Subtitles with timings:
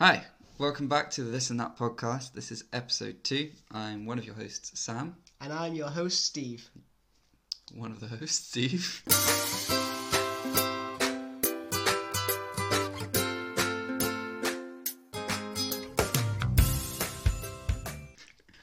[0.00, 0.26] Hi,
[0.58, 2.32] welcome back to the This and That podcast.
[2.32, 3.50] This is episode two.
[3.72, 5.16] I'm one of your hosts, Sam.
[5.40, 6.70] And I'm your host, Steve.
[7.74, 9.02] One of the hosts, Steve.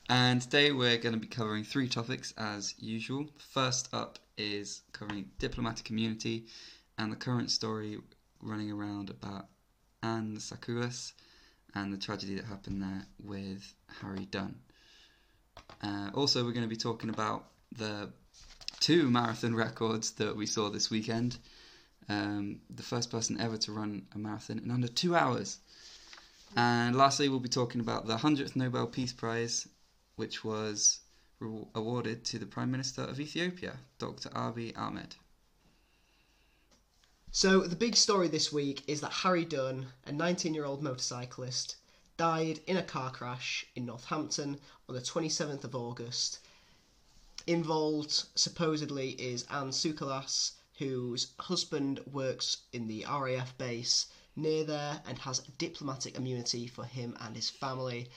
[0.07, 3.25] And today we're going to be covering three topics as usual.
[3.51, 6.45] First up is covering diplomatic immunity
[6.97, 7.97] and the current story
[8.41, 9.47] running around about
[10.01, 11.13] Anne Sacoolas
[11.75, 14.55] and the tragedy that happened there with Harry Dunn.
[15.83, 18.09] Uh, also, we're going to be talking about the
[18.79, 21.37] two marathon records that we saw this weekend.
[22.07, 25.59] Um, the first person ever to run a marathon in under two hours.
[26.55, 29.67] And lastly, we'll be talking about the 100th Nobel Peace Prize,
[30.15, 30.99] which was
[31.39, 34.29] re- awarded to the Prime Minister of Ethiopia, Dr.
[34.29, 35.15] Abiy Ahmed.
[37.37, 41.75] So, the big story this week is that Harry Dunn, a 19 year old motorcyclist,
[42.15, 46.39] died in a car crash in Northampton on the 27th of August.
[47.45, 54.05] Involved, supposedly, is Anne Sacoolas, whose husband works in the RAF base
[54.37, 58.09] near there and has diplomatic immunity for him and his family.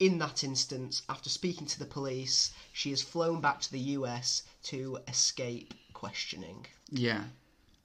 [0.00, 4.42] In that instance, after speaking to the police, she has flown back to the US
[4.64, 6.66] to escape questioning.
[6.90, 7.22] Yeah,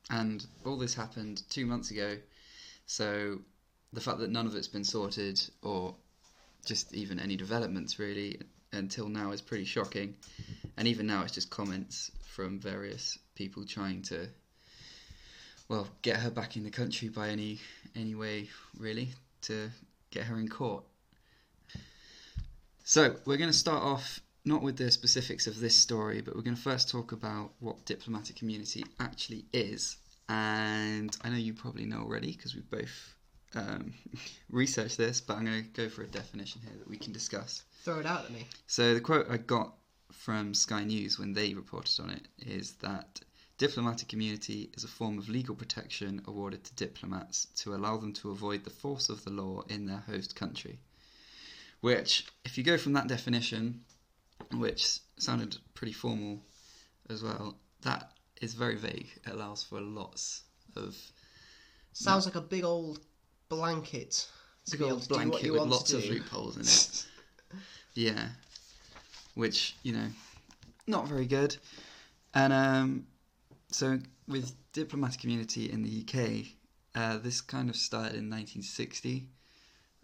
[0.09, 2.17] and all this happened two months ago,
[2.85, 3.39] so
[3.93, 5.95] the fact that none of it's been sorted or
[6.65, 8.39] just even any developments really
[8.73, 10.15] until now is pretty shocking.
[10.77, 14.27] And even now, it's just comments from various people trying to,
[15.69, 17.59] well, get her back in the country by any
[17.95, 19.09] any way really
[19.41, 19.69] to
[20.09, 20.83] get her in court.
[22.83, 26.41] So we're going to start off not with the specifics of this story, but we're
[26.41, 29.97] going to first talk about what diplomatic immunity actually is.
[30.29, 33.15] And I know you probably know already because we've both
[33.55, 33.93] um,
[34.49, 37.63] researched this, but I'm going to go for a definition here that we can discuss.
[37.83, 38.45] Throw it out at me.
[38.67, 39.73] So the quote I got
[40.11, 43.21] from Sky News when they reported on it is that
[43.57, 48.31] diplomatic immunity is a form of legal protection awarded to diplomats to allow them to
[48.31, 50.79] avoid the force of the law in their host country.
[51.81, 53.83] Which, if you go from that definition,
[54.53, 56.41] which sounded pretty formal
[57.09, 59.09] as well, that is very vague.
[59.25, 60.43] It allows for lots
[60.75, 60.95] of
[61.93, 62.99] Sounds like a big old
[63.49, 64.27] blanket.
[64.71, 67.59] big old blanket with lots of loopholes in it.
[67.93, 68.29] yeah,
[69.35, 70.07] which you know,
[70.87, 71.55] not very good.
[72.33, 73.07] And um,
[73.69, 76.47] so with diplomatic community in the UK,
[76.95, 79.27] uh, this kind of started in 1960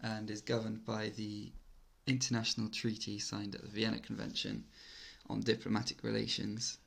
[0.01, 1.51] and is governed by the
[2.09, 4.65] international treaty signed at the Vienna Convention
[5.29, 6.77] on diplomatic relations.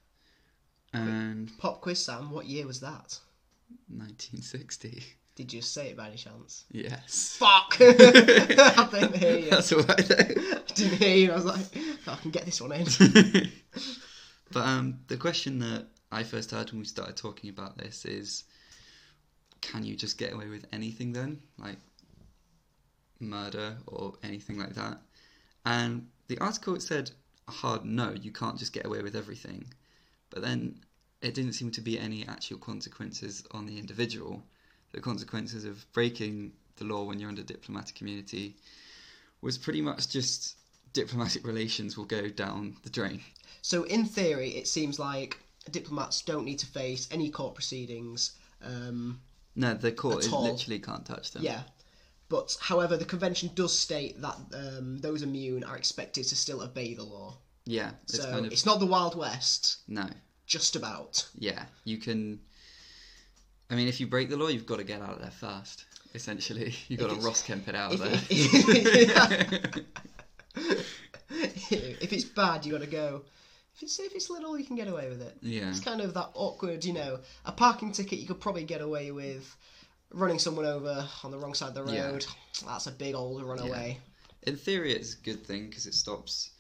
[0.93, 2.31] And Pop quiz, Sam.
[2.31, 3.19] What year was that?
[3.89, 5.03] 1960.
[5.35, 6.65] Did you say it by any chance?
[6.71, 7.37] Yes.
[7.39, 7.77] Fuck!
[7.81, 9.51] I didn't hear you.
[9.51, 10.17] That's alright though.
[10.19, 11.33] I didn't hear you.
[11.33, 11.65] I was like,
[12.07, 12.87] I can get this one in.
[14.53, 18.45] but um, the question that I first heard when we started talking about this is,
[19.63, 21.79] can you just get away with anything then, like
[23.19, 24.99] murder or anything like that?
[25.65, 27.11] And the article said
[27.49, 29.73] a hard no, you can't just get away with everything.
[30.31, 30.81] But then
[31.21, 34.43] it didn't seem to be any actual consequences on the individual.
[34.93, 38.57] The consequences of breaking the law when you're under diplomatic community
[39.41, 40.57] was pretty much just
[40.93, 43.21] diplomatic relations will go down the drain.
[43.63, 45.39] So, in theory, it seems like
[45.71, 48.33] diplomats don't need to face any court proceedings.
[48.65, 49.21] Um,
[49.55, 51.43] No, the court is literally can't touch them.
[51.45, 51.63] yeah.
[52.33, 56.95] But, however, the convention does state that um, those immune are expected to still obey
[56.95, 57.37] the law.
[57.67, 60.09] Yeah, it's So, kind of it's not the Wild West, no.
[60.47, 61.29] just about.
[61.39, 62.41] Yeah, you can.
[63.71, 65.85] I mean, if you break the law, you've got to get out of there fast.
[66.15, 68.01] Essentially, you've got to Ross Kemp it out of
[68.31, 69.83] If, there.
[71.31, 73.23] if it's bad, you've got to go.
[73.77, 75.37] If it's if it's little, you can get away with it.
[75.43, 75.69] Yeah.
[75.71, 79.11] It's kind of that awkward, you know, a parking ticket you could probably get away
[79.11, 79.55] with.
[80.15, 82.11] Running someone over on the wrong side of the Yeah.
[82.11, 82.27] road,
[82.67, 83.99] that's a big old runaway.
[84.43, 86.51] In theory, it's a good thing because it stops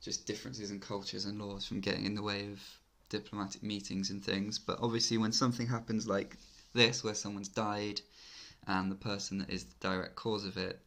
[0.00, 2.60] just differences in cultures and laws from getting in the way of
[3.08, 4.58] diplomatic meetings and things.
[4.58, 6.36] But obviously, when something happens like
[6.72, 8.00] this, where someone's died
[8.66, 10.80] and the person that is the direct cause of it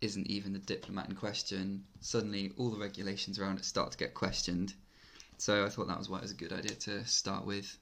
[0.00, 4.14] isn't even the diplomat in question, suddenly all the regulations around it start to get
[4.14, 4.74] questioned.
[5.36, 7.76] So I thought that was why it was a good idea to start with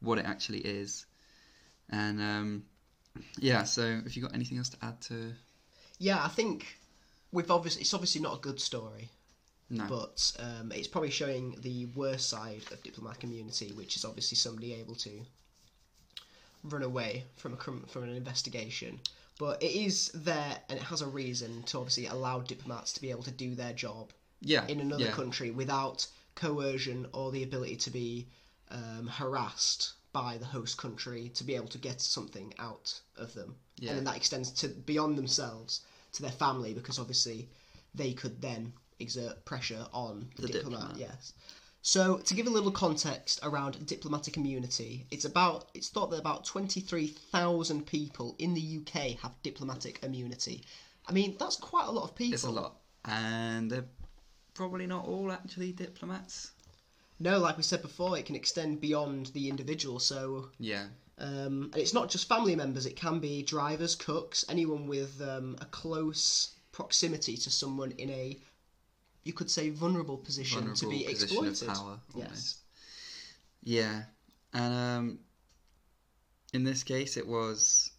[0.00, 1.06] what it actually is.
[1.88, 2.64] And um,
[3.38, 5.32] yeah, so have you got anything else to add to?
[5.98, 6.78] Yeah, I think
[7.32, 9.10] we've obviously it's obviously not a good story,
[9.68, 9.86] No.
[9.88, 14.74] but um, it's probably showing the worst side of diplomatic immunity, which is obviously somebody
[14.74, 15.10] able to
[16.64, 19.00] run away from a from an investigation
[19.38, 23.10] But it is there, and it has a reason to obviously allow diplomats to be
[23.10, 24.10] able to do their job
[24.42, 24.66] Yeah.
[24.66, 25.12] in another yeah.
[25.12, 28.26] country without coercion or the ability to be
[28.70, 33.54] um, harassed by the host country to be able to get something out of them.
[33.78, 33.90] Yeah.
[33.90, 37.48] And then that extends to beyond themselves to their family because obviously
[37.94, 40.96] they could then exert pressure on the, The diplomat, diplomat.
[40.98, 41.32] Yes.
[41.82, 46.44] So to give a little context around diplomatic immunity, it's about it's thought that about
[46.44, 50.62] twenty three thousand people in the UK have diplomatic immunity.
[51.06, 52.34] I mean that's quite a lot of people.
[52.34, 53.86] It's a lot, and they're
[54.52, 56.52] probably not all actually diplomats.
[57.22, 59.98] No, like we said before, it can extend beyond the individual.
[60.00, 60.86] So, Yeah.
[61.18, 62.86] um, and it's not just family members.
[62.86, 68.38] It can be drivers, cooks, anyone with um, a close proximity to someone in a,
[69.24, 71.68] you could say, vulnerable position vulnerable to be position exploited.
[71.68, 72.00] power.
[72.16, 72.56] Yes.
[73.62, 74.04] Yeah,
[74.54, 75.18] and um,
[76.54, 77.90] in this case, it was.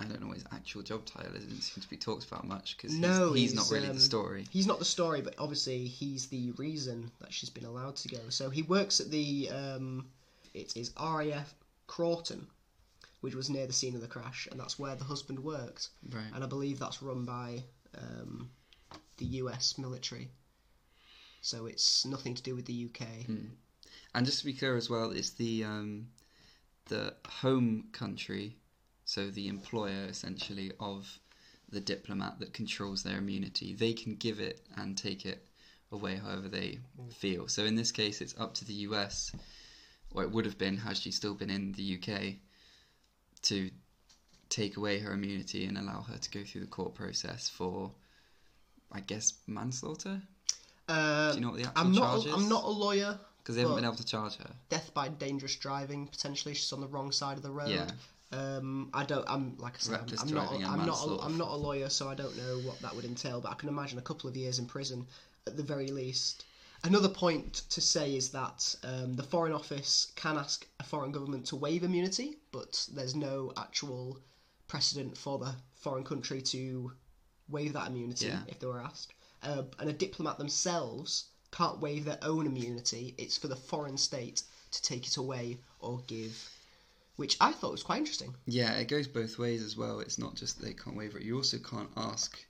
[0.00, 1.44] I don't know what his actual job title is.
[1.44, 3.94] It didn't seem to be talked about much because No, he's, he's not really um,
[3.94, 4.46] the story.
[4.50, 8.20] He's not the story, but obviously he's the reason that she's been allowed to go.
[8.30, 10.06] So he works at the, um,
[10.54, 11.54] it is RAF
[11.86, 12.46] Croughton,
[13.20, 15.88] which was near the scene of the crash, and that's where the husband worked.
[16.10, 16.24] Right.
[16.34, 17.62] and I believe that's run by
[17.96, 18.50] um,
[19.18, 20.30] the US military.
[21.42, 23.06] So it's nothing to do with the UK.
[24.14, 26.08] And just to be clear as well, it's the um,
[26.86, 28.56] the home country,
[29.10, 31.18] so the employer essentially of
[31.68, 33.74] the diplomat that controls their immunity.
[33.74, 35.48] They can give it and take it
[35.90, 36.78] away however they
[37.18, 37.48] feel.
[37.48, 39.32] So in this case, it's up to the US,
[40.12, 42.34] or it would have been had she still been in the UK,
[43.42, 43.72] to
[44.48, 47.90] take away her immunity and allow her to go through the court process for,
[48.92, 50.22] I guess, manslaughter.
[50.88, 52.00] Uh, Do you know what the actual I'm not.
[52.00, 52.34] charge A, is?
[52.34, 53.18] I'm not a lawyer.
[53.38, 54.50] Because they haven't been able to charge her.
[54.68, 56.06] Death by dangerous driving.
[56.06, 57.70] Potentially, she's on the wrong side of the road.
[57.70, 57.90] Yeah.
[58.32, 59.24] Um, I don't.
[59.28, 60.00] I'm like I said.
[60.00, 60.52] I'm, I'm not.
[60.52, 61.06] A, I'm not.
[61.06, 61.18] A.
[61.24, 63.40] I'm not a lawyer, so I don't know what that would entail.
[63.40, 65.06] But I can imagine a couple of years in prison
[65.46, 66.44] at the very least.
[66.82, 71.44] Another point to say is that um, the Foreign Office can ask a foreign government
[71.46, 74.18] to waive immunity, but there's no actual
[74.66, 76.92] precedent for the foreign country to
[77.48, 78.40] waive that immunity Yeah.
[78.48, 79.12] if they were asked.
[79.42, 83.14] Uh, and a diplomat themselves can't waive their own immunity.
[83.18, 86.48] It's for the foreign state to take it away or give,
[87.20, 88.34] which I thought was quite interesting.
[88.46, 90.00] Yeah, it goes both ways as well.
[90.00, 91.24] It's not just they can't waiver it.
[91.24, 92.42] You also can't ask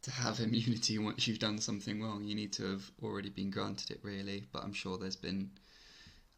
[0.00, 2.24] to have immunity once you've done something wrong.
[2.24, 4.44] You need to have already been granted it, really.
[4.52, 5.50] But I'm sure there's been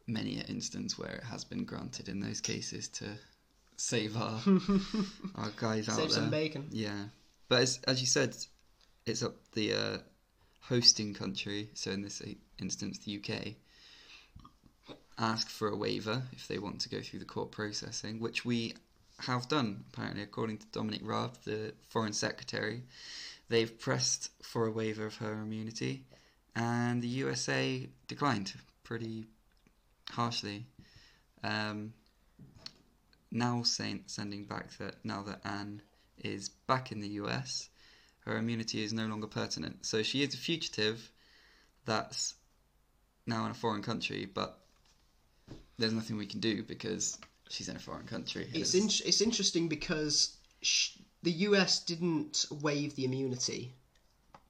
[0.09, 3.07] many an instance where it has been granted in those cases to
[3.77, 4.41] save our
[5.37, 6.19] our guys out Save there.
[6.19, 6.67] some bacon.
[6.73, 7.05] Yeah,
[7.49, 8.37] but as as you said,
[9.07, 9.99] it's up the uh,
[10.63, 11.71] hosting country.
[11.75, 12.21] So in this
[12.59, 13.55] instance, the UK
[15.19, 18.75] ask for a waiver if they want to go through the court processing, which we
[19.21, 22.83] have done apparently, according to Dominic Raab, the Foreign Secretary.
[23.49, 26.05] They've pressed for a waiver of her immunity,
[26.55, 28.53] and the USA declined
[28.85, 29.27] pretty
[30.11, 30.67] harshly.
[31.43, 31.93] Um,
[33.31, 35.83] now sending back that now that Anne
[36.19, 37.69] is back in the US,
[38.21, 39.87] her immunity is no longer pertinent.
[39.87, 41.11] So she is a fugitive
[41.85, 42.35] that's
[43.27, 44.60] now in a foreign country, but
[45.81, 47.19] there's nothing we can do because
[47.49, 48.47] she's in a foreign country.
[48.53, 53.75] It's in, it's interesting because sh- the US didn't waive the immunity,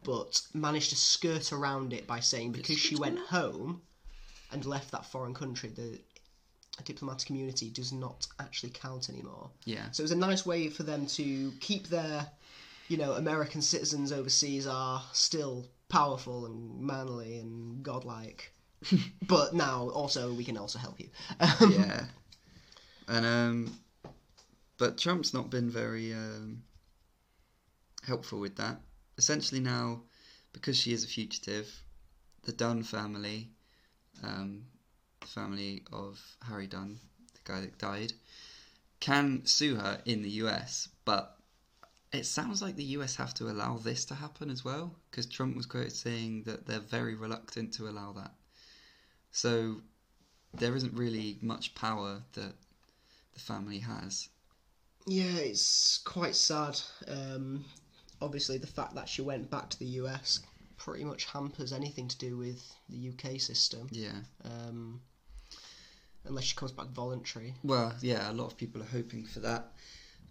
[0.05, 3.83] but managed to skirt around it by saying because she went home
[4.53, 5.99] and left that foreign country, the
[6.85, 9.51] diplomatic immunity does not actually count anymore.
[9.65, 12.27] yeah, So it was a nice way for them to keep their,
[12.89, 18.53] you know, American citizens overseas are still powerful and manly and godlike.
[19.27, 21.09] but now also we can also help you.
[21.41, 22.05] Um, yeah,
[23.09, 23.81] and um,
[24.79, 26.63] but Trump's not been very um,
[28.07, 28.81] helpful with that.
[29.19, 30.03] Essentially now,
[30.53, 31.69] because she is a fugitive,
[32.45, 33.51] the Dunn family,
[34.23, 34.65] um,
[35.21, 36.19] the family of
[36.49, 36.99] Harry Dunn,
[37.35, 38.13] the guy that died,
[39.01, 41.37] can sue her in the US, but
[42.13, 45.57] it sounds like the US have to allow this to happen as well, because Trump
[45.57, 48.33] was quoted saying that they're very reluctant to allow that.
[49.33, 49.83] So
[50.55, 52.55] there isn't really much power that
[53.35, 54.29] the family has.
[55.07, 56.81] Yeah, it's quite sad.
[57.09, 57.65] Um,
[58.21, 60.41] obviously, the fact that she went back to the US
[60.77, 64.21] pretty much hampers anything to do with the UK system, Yeah.
[64.45, 65.01] um,
[66.25, 67.55] unless she comes back voluntary.
[67.63, 69.73] Well, yeah, a lot of people are hoping for that,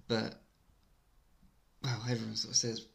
[0.07, 0.41] but
[1.83, 2.85] well, everyone sort of says,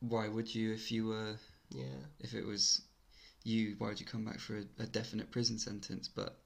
[0.00, 1.36] why would you if you were
[1.70, 2.82] Yeah, if it was
[3.48, 3.74] you?
[3.78, 6.08] Why would you come back for a, a definite prison sentence?
[6.08, 6.36] But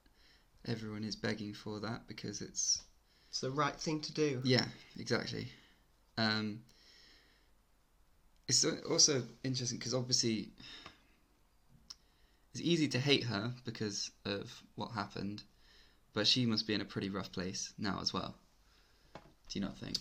[0.66, 2.82] everyone is begging for that because it's
[3.28, 4.40] It's the right thing to do.
[4.44, 4.64] Yeah,
[4.98, 5.48] exactly.
[6.16, 6.60] Um,
[8.48, 10.50] it's also interesting because obviously
[12.52, 15.42] it's easy to hate her because of what happened,
[16.12, 18.34] but she must be in a pretty rough place now as well.
[19.48, 19.96] Do you not think?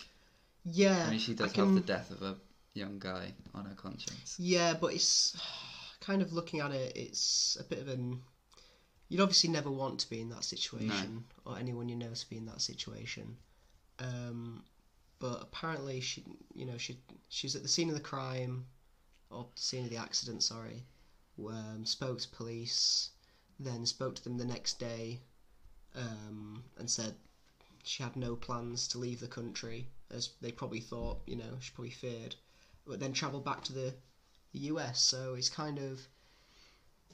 [0.64, 1.04] Yeah.
[1.06, 2.36] I mean, she does can- have the death of a
[2.74, 4.36] young guy on her conscience.
[4.38, 5.36] Yeah, but it's
[6.02, 6.96] kind of looking at it.
[6.96, 8.20] It's a bit of an.
[9.08, 12.36] You'd obviously never want to be in that situation, or anyone you know to be
[12.36, 13.36] in that situation.
[13.98, 14.64] Um,
[15.18, 18.66] but apparently, she, you know, she she's at the scene of the crime,
[19.30, 20.42] or scene of the accident.
[20.42, 20.82] Sorry,
[21.38, 23.10] um, spoke to police,
[23.60, 25.20] then spoke to them the next day,
[25.94, 27.14] um, and said
[27.84, 31.20] she had no plans to leave the country, as they probably thought.
[31.26, 32.34] You know, she probably feared,
[32.86, 33.94] but then travelled back to the
[34.52, 35.02] the US.
[35.02, 36.00] So it's kind of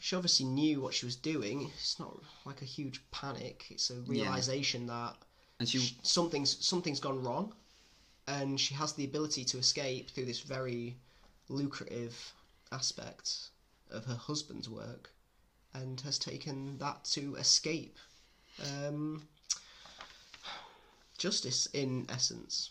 [0.00, 1.70] she obviously knew what she was doing.
[1.74, 3.66] It's not like a huge panic.
[3.70, 5.16] It's a realization that
[5.58, 7.52] And she, sh- something's something's gone wrong,
[8.26, 10.96] and she has the ability to escape through this very
[11.48, 12.32] lucrative
[12.70, 13.50] aspect
[13.90, 15.10] of her husband's work,
[15.74, 17.96] and has taken that to escape
[18.62, 19.26] um,
[21.18, 22.70] justice in essence.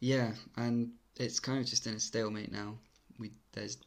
[0.00, 2.74] yeah, and it's kind of just in a stalemate now.
[3.18, 3.78] We there's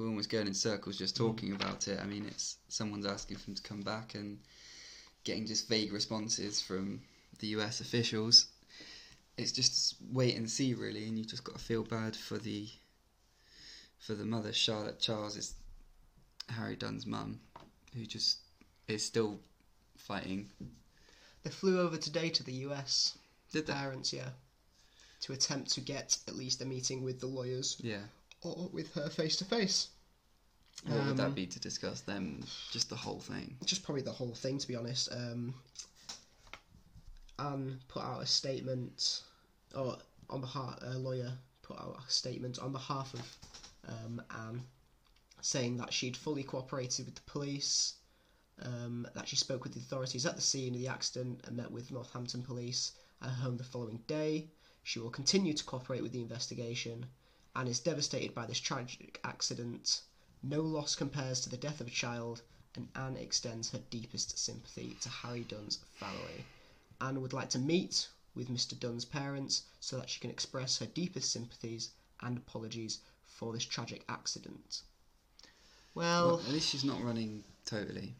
[0.00, 1.18] we're almost going in circles just mm.
[1.18, 2.00] talking about it.
[2.00, 4.38] I mean, it's someone's asking for him to come back and
[5.24, 7.00] getting just vague responses from
[7.38, 8.46] the US officials.
[9.36, 12.68] It's just wait and see, really, and you just got to feel bad for the
[13.98, 15.54] for the mother, Charlotte Charles, is
[16.48, 17.38] Harry Dunn's mum,
[17.94, 18.38] who just
[18.88, 19.38] is still
[19.98, 20.48] fighting.
[21.42, 23.18] They flew over today to the US.
[23.52, 23.74] Did they?
[23.74, 24.30] Parents, yeah,
[25.20, 28.02] to attempt to get at least a meeting with the lawyers Yeah.
[28.42, 29.88] Or with her face to face.
[30.84, 32.42] What would Um, that be to discuss them?
[32.70, 33.56] Just the whole thing.
[33.64, 35.10] Just probably the whole thing, to be honest.
[35.12, 35.54] Um,
[37.38, 39.22] Anne put out a statement,
[39.74, 39.98] or
[40.30, 43.38] on behalf, a lawyer put out a statement on behalf of
[43.88, 44.62] um, Anne,
[45.42, 47.94] saying that she'd fully cooperated with the police,
[48.62, 51.70] um, that she spoke with the authorities at the scene of the accident and met
[51.70, 52.92] with Northampton police
[53.22, 54.48] at her home the following day.
[54.82, 57.06] She will continue to cooperate with the investigation
[57.56, 60.02] and is devastated by this tragic accident.
[60.42, 62.42] No loss compares to the death of a child,
[62.76, 66.44] and Anne extends her deepest sympathy to Harry Dunn's family.
[67.00, 68.78] Anne would like to meet with Mr.
[68.78, 71.90] Dunn's parents so that she can express her deepest sympathies
[72.22, 74.82] and apologies for this tragic accident.
[75.94, 78.14] Well, Well, at least she's not running totally.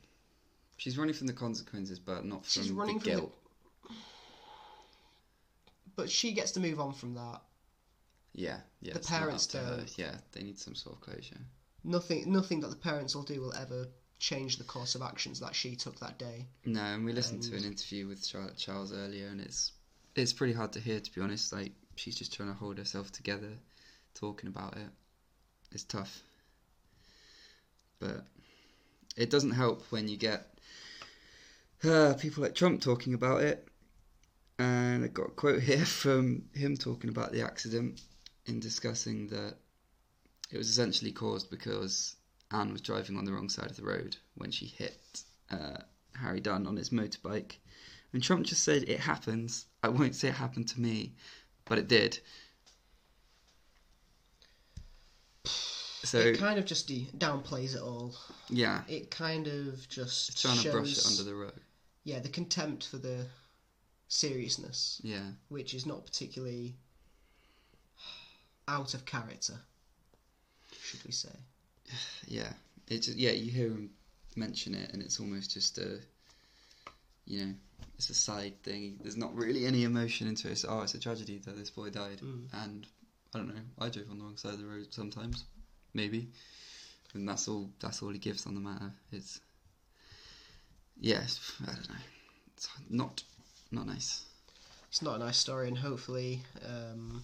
[0.77, 3.35] She's running from the consequences, but not from she's running the from guilt.
[3.89, 3.95] the.
[5.97, 7.43] But she gets to move on from that.
[8.33, 8.95] Yeah, yeah.
[8.95, 9.77] The parents up to her.
[9.79, 9.99] don't.
[9.99, 11.41] Yeah, they need some sort of closure.
[11.85, 13.87] Nothing, nothing that the parents will do will ever
[14.19, 16.47] change the course of actions that she took that day.
[16.65, 19.73] No, and we listened to an interview with Charlotte Charles earlier, and it's
[20.15, 21.53] it's pretty hard to hear, to be honest.
[21.53, 23.53] Like she's just trying to hold herself together,
[24.15, 24.89] talking about it.
[25.73, 26.23] It's tough,
[27.99, 28.25] but
[29.17, 30.47] it doesn't help when you get
[31.85, 33.67] uh, people like Trump talking about it.
[34.59, 38.03] And I got a quote here from him talking about the accident
[38.51, 39.55] in discussing that
[40.51, 42.17] it was essentially caused because
[42.51, 45.79] Anne was driving on the wrong side of the road when she hit uh,
[46.21, 47.53] Harry Dunn on his motorbike.
[48.13, 49.67] And Trump just said, It happens.
[49.85, 51.15] I won't say it happened to me,
[51.65, 52.19] but it did.
[56.03, 58.15] So, it kind of just de- downplays it all.
[58.49, 61.53] yeah, It kind of just trying to brush it under the rug.
[62.05, 63.27] yeah, the contempt for the
[64.09, 66.75] seriousness, Yeah, which is not particularly
[68.71, 69.55] out of character,
[70.83, 71.37] should we say?
[72.29, 72.53] yeah.
[72.89, 73.91] It's yeah, you hear him
[74.37, 75.99] mention it, and it's almost just a,
[77.27, 77.55] you know,
[77.97, 78.99] it's a side thing.
[79.03, 80.53] There's not really any emotion into it.
[80.53, 82.47] It's, oh, it's a tragedy that this boy died, Mm.
[82.65, 82.87] and
[83.35, 83.63] I don't know.
[83.79, 85.45] I drove on the wrong side of the road sometimes,
[85.95, 86.29] maybe,
[87.15, 87.71] and that's all.
[87.81, 88.93] That's all he gives on the matter.
[89.13, 89.41] It's,
[90.99, 91.97] yes, I don't know.
[92.57, 93.23] It's not,
[93.71, 94.25] not nice.
[94.89, 97.23] It's not a nice story, and hopefully, um,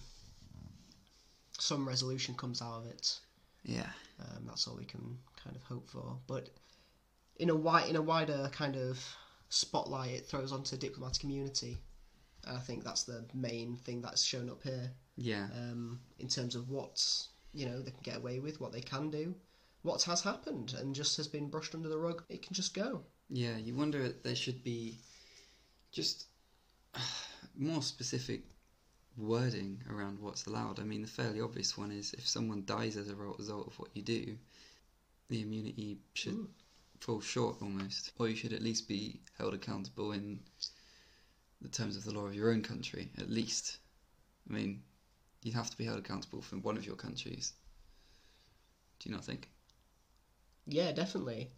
[1.59, 3.19] some resolution comes out of it.
[3.63, 6.17] Yeah, Um, that's all we can kind of hope for.
[6.27, 6.49] But
[7.37, 9.03] in a wi- in a wider kind of
[9.49, 11.77] spotlight, it throws onto diplomatic immunity.
[12.45, 16.55] And I think that's the main thing that's shown up here yeah, um, in terms
[16.55, 17.03] of what
[17.53, 19.35] you know they can get away with, what they can do,
[19.81, 22.23] what has happened, and just has been brushed under the rug.
[22.29, 23.03] It can just go.
[23.29, 23.57] yeah.
[23.57, 24.99] You wonder if there should be
[25.91, 26.27] just
[27.57, 28.43] more specific
[29.17, 30.79] wording around what's allowed.
[30.79, 33.89] I mean, the fairly obvious one is if someone dies as a result of what
[33.95, 34.37] you do,
[35.29, 36.47] the immunity should Mm.
[36.99, 40.43] fall short almost, or you should at least be held accountable in
[41.61, 43.77] the terms of the law of your own country, at least.
[44.49, 44.83] I mean,
[45.43, 47.53] you'd have to be held accountable for one of your countries.
[48.99, 49.49] Do you not think?
[50.65, 51.49] Yeah, definitely.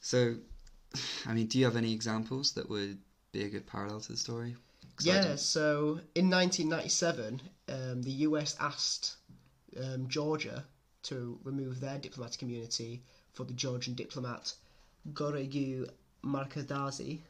[0.00, 0.36] So,
[1.26, 2.98] I mean, do you have any examples that would
[3.32, 4.56] be a good parallel to the story?
[5.00, 9.16] I Yeah, so in 1997, um, the US asked
[9.82, 10.64] um, Georgia
[11.04, 14.54] to remove their diplomatic immunity for the Georgian diplomat
[15.12, 15.88] Goregu
[16.24, 17.20] Markadazi,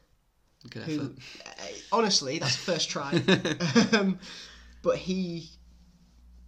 [0.69, 1.51] Good who, uh,
[1.91, 3.21] honestly, that's the first try.
[3.91, 4.19] um,
[4.81, 5.49] but he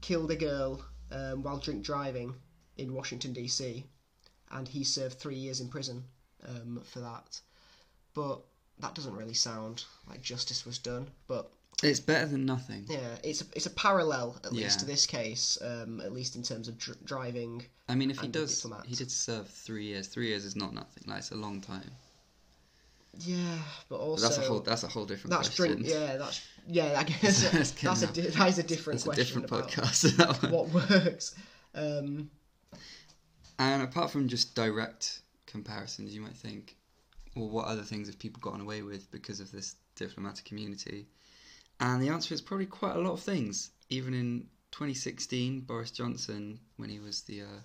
[0.01, 2.33] killed a girl um, while drink driving
[2.77, 3.83] in Washington, D.C.,
[4.51, 6.03] and he served three years in prison
[6.47, 7.41] um, for that.
[8.13, 8.41] But
[8.79, 11.07] that doesn't really sound like justice was done.
[11.27, 11.49] But
[11.83, 12.85] It's better than nothing.
[12.89, 16.43] yeah, it's a, it's a parallel at least to this case, um, at least in
[16.43, 17.65] terms of dr- driving.
[17.89, 20.07] I mean, if he does, he did serve three years.
[20.07, 21.03] Three years is not nothing.
[21.07, 21.89] Like it's a long time.
[23.19, 23.57] Yeah,
[23.89, 24.59] but But also that's a whole.
[24.59, 25.31] That's a whole different.
[25.31, 25.77] that's question.
[25.81, 25.87] drink.
[25.91, 26.93] Yeah, that's yeah.
[26.99, 30.17] I guess That's that's a that is a different That's a question different about podcast.
[30.17, 30.51] that one.
[30.51, 31.33] what works.
[31.73, 32.29] Um,
[33.59, 36.75] And apart from just direct comparisons, you might think,
[37.37, 41.07] well, what other things have people gotten away with because of this diplomatic immunity?
[41.79, 43.71] And the answer is probably quite a lot of things.
[43.89, 47.61] Even in 2016, Boris Johnson, when he was the, uh,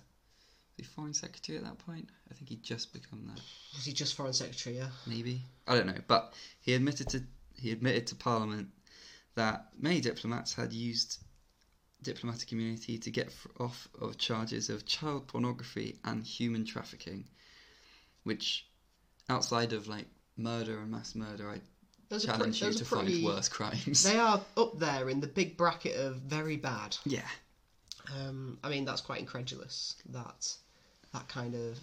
[0.77, 3.41] the foreign secretary at that point, I think he'd just become that.
[3.75, 4.77] was he just foreign secretary?
[4.77, 4.89] Yeah.
[5.05, 7.23] maybe I don't know, but he admitted to
[7.55, 8.69] he admitted to Parliament
[9.35, 11.19] that many diplomats had used
[12.01, 17.25] diplomatic immunity to get off of charges of child pornography and human trafficking,
[18.23, 18.67] which
[19.29, 20.05] outside of like
[20.37, 21.59] murder and mass murder, I
[22.09, 24.03] Those challenge you to pretty, find worse crimes.
[24.03, 26.97] They are up there in the big bracket of very bad.
[27.05, 27.27] yeah,
[28.15, 30.55] Um, I mean, that's quite incredulous that
[31.13, 31.79] that kind of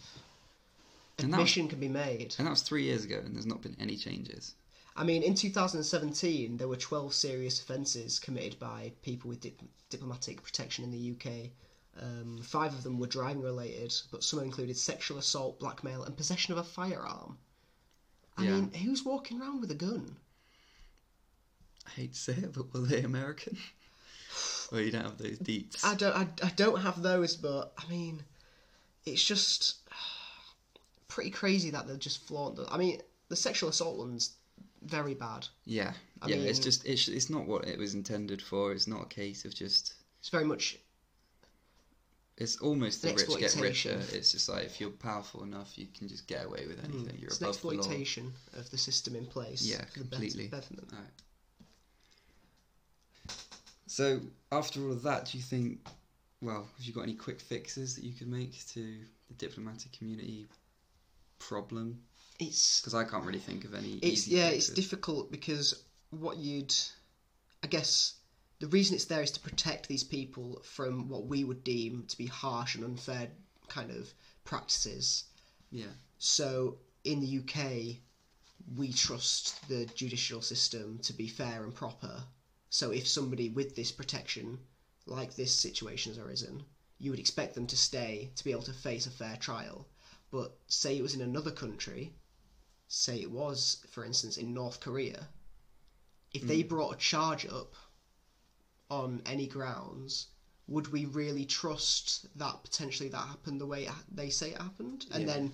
[1.18, 2.34] admission can be made.
[2.38, 4.54] and that was three years ago, and there's not been any changes.
[4.96, 10.42] I mean, in 2017, there were 12 serious offences committed by people with dip- diplomatic
[10.42, 11.50] protection in the UK.
[11.98, 16.52] Um, five of them were driving related, but some included sexual assault, blackmail, and possession
[16.52, 17.38] of a firearm.
[18.36, 18.60] I Yeah.
[18.60, 20.16] mean, who's walking around with a gun?
[21.86, 23.58] I hate to say it, but were they American?
[24.72, 25.84] well, you don't have those deets.
[25.84, 28.22] I don't, I, I don't have those, but I mean,
[29.04, 29.78] it's just
[31.08, 32.56] pretty crazy that they're just flaunt.
[32.56, 34.36] The, I mean, the sexual assault one's
[34.82, 35.48] very bad.
[35.64, 36.36] Yeah, I yeah.
[36.36, 38.72] it's just it's it's not what it was intended for.
[38.72, 39.94] It's not a case of just.
[40.20, 40.78] It's very much
[42.40, 44.00] It's almost the rich get richer.
[44.12, 46.92] It's just like if you're powerful enough, you can just get away with hmm.
[46.92, 47.18] anything.
[47.18, 47.74] You're it's above the law.
[47.74, 49.62] exploitation of the system in place.
[49.62, 50.48] Yeah, for the bet- completely.
[50.48, 50.88] betterment.
[50.90, 51.10] Alright.
[53.86, 55.86] So after all of that, do you think?
[56.40, 58.80] Well, have you got any quick fixes that you could make to
[59.28, 60.46] the diplomatic community
[61.38, 62.00] problem?
[62.38, 63.98] It's Because I can't really think of any.
[64.00, 66.74] it's yeah, it's difficult because what you'd,
[67.62, 68.14] I guess,
[68.60, 72.18] the reason it's there is to protect these people from what we would deem to
[72.18, 73.28] be harsh and unfair
[73.68, 74.12] kind of
[74.44, 75.24] practices.
[75.70, 77.96] Yeah, So in the UK,
[78.76, 82.24] we trust the judicial system to be fair and proper.
[82.68, 84.58] So if somebody with this protection,
[85.06, 86.62] like this situation has arisen,
[86.98, 89.88] you would expect them to stay to be able to face a fair trial.
[90.30, 92.12] But say it was in another country,
[92.88, 95.30] say it was, for instance, in North Korea,
[96.34, 96.68] if they hmm.
[96.68, 97.74] brought a charge up
[98.90, 100.26] on any grounds,
[100.66, 105.06] would we really trust that potentially that happened the way they say it happened?
[105.12, 105.26] And Yeah.
[105.26, 105.52] then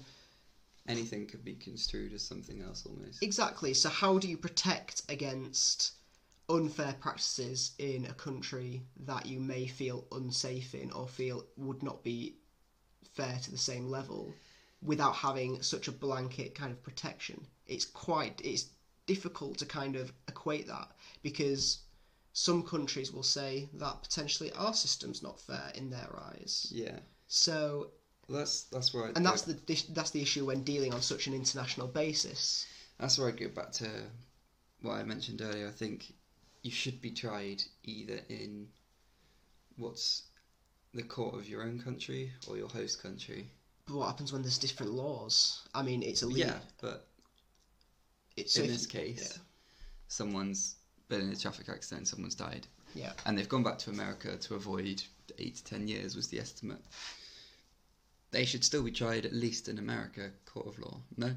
[0.88, 3.22] anything could be construed as something else almost.
[3.22, 3.75] Exactly.
[3.75, 5.92] So, how do you protect against
[6.49, 12.05] unfair practices in a country that you may feel unsafe in or feel would not
[12.05, 12.37] be
[13.14, 14.33] fair to the same level
[14.83, 17.46] without having such a blanket kind of protection?
[17.66, 18.66] It's quite it's
[19.07, 20.88] difficult to kind of equate that
[21.22, 21.79] because
[22.38, 26.70] some countries will say that potentially our system's not fair in their eyes.
[26.70, 27.92] Yeah, So,
[28.29, 29.55] well, that's that's where I and that's the
[29.94, 32.66] that's the issue when dealing on such an international basis.
[33.01, 33.88] That's where I go back to
[34.83, 35.66] what I mentioned earlier.
[35.66, 36.12] I think
[36.62, 38.68] you should be tried either in
[39.79, 40.25] what's
[40.92, 43.51] the court of your own country or your host country.
[43.87, 45.66] But what happens when there's different laws?
[45.75, 46.53] I mean, it's illegal.
[46.53, 47.09] Yeah, but
[48.37, 49.38] It's in this case,
[50.09, 50.77] someone's
[51.08, 53.12] been in a traffic accident, someone's died, Yeah.
[53.24, 55.02] and they've gone back to America to avoid
[55.38, 56.80] eight to ten years was the estimate.
[58.32, 61.00] They should still be tried at least in America court of law.
[61.16, 61.34] No,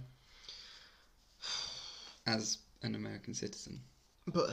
[2.25, 3.79] as an American citizen.
[4.27, 4.51] But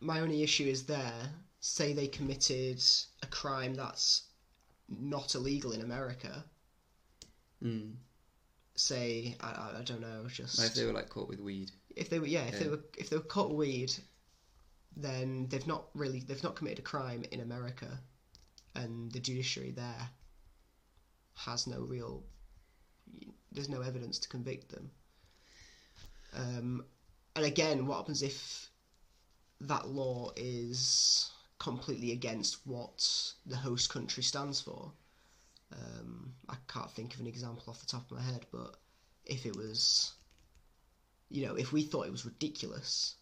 [0.00, 1.30] my only issue is there.
[1.60, 2.82] Say they committed
[3.22, 4.24] a crime that's
[4.88, 6.44] not illegal in America.
[7.62, 7.94] Mm.
[8.76, 11.70] Say I, I- don't know, just Like if they were like caught with weed.
[11.96, 13.94] If they were, yeah, if they were, if they were caught with weed,
[14.96, 17.98] then they've not really, they've not committed a crime in America,
[18.74, 20.08] and the judiciary there
[21.34, 22.22] has no real,
[23.52, 24.90] there's no evidence to convict them.
[26.36, 26.84] Um,
[27.36, 28.68] and again, what happens if
[29.60, 34.92] that law is completely against what the host country stands for?
[35.72, 38.76] Um, I can't think of an example off the top of my head, but
[39.24, 40.12] if it was,
[41.30, 43.16] you know, if we thought it was ridiculous,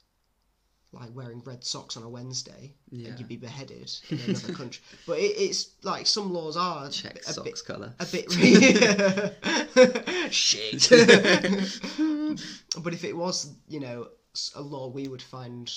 [0.93, 3.11] like wearing red socks on a Wednesday, Yeah.
[3.11, 4.83] and you'd be beheaded in another country.
[5.07, 7.95] But it, it's like some laws are Check a socks bit, colour.
[7.99, 8.31] a bit
[10.33, 10.89] shit.
[12.83, 14.09] but if it was, you know,
[14.55, 15.73] a law we would find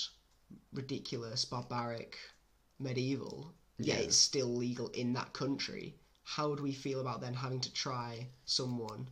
[0.72, 2.16] ridiculous, barbaric,
[2.78, 4.04] medieval, yet Yeah.
[4.04, 8.26] it's still legal in that country, how would we feel about then having to try
[8.44, 9.08] someone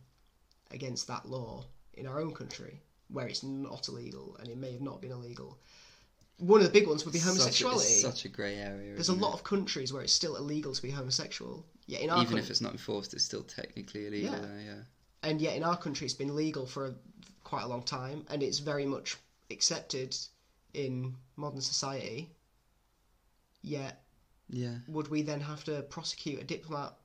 [0.71, 4.81] against that law in our own country where it's not illegal and it may have
[4.81, 5.59] not been illegal?
[6.37, 7.87] One of the big ones would be Such a- homosexuality.
[7.87, 8.93] it's such a grey area.
[8.93, 9.35] There's a lot it?
[9.35, 11.65] of countries where it's still illegal to be homosexual.
[11.87, 14.33] Yet in our Even coun- if it's not enforced, it's still technically illegal.
[14.33, 14.39] Yeah.
[14.41, 14.81] there, yeah.
[15.23, 16.95] and yet in our country it's been legal for a,
[17.43, 19.17] quite a long time and it's very much
[19.49, 20.15] accepted
[20.73, 22.29] in modern society
[23.61, 24.03] yet
[24.49, 24.77] Yeah.
[24.87, 26.95] would we then have to prosecute a diplomat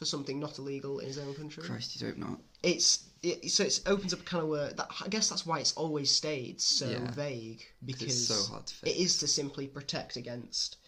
[0.00, 2.40] for something not illegal in his own country Christ, you hope not.
[2.62, 5.58] it's it, so it opens up a kind of word that i guess that's why
[5.60, 7.10] it's always stayed so Yeah.
[7.10, 8.92] vague because it's so hard to fix.
[8.92, 10.78] it is to simply protect against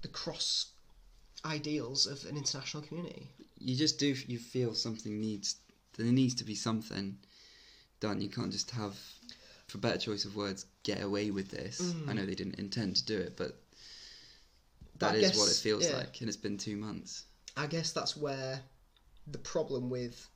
[0.00, 0.70] the cross
[1.44, 5.56] ideals of an international community you just do you feel something needs
[5.98, 7.18] there needs to be something
[8.00, 8.96] done you can't just have
[9.68, 12.08] for better choice of words get away with this Mm.
[12.08, 13.60] i know they didn't intend to do it but
[15.00, 15.98] that I is what it feels yeah.
[15.98, 17.24] like and it's been two months
[17.56, 18.60] I guess that's where
[19.26, 20.28] the problem with,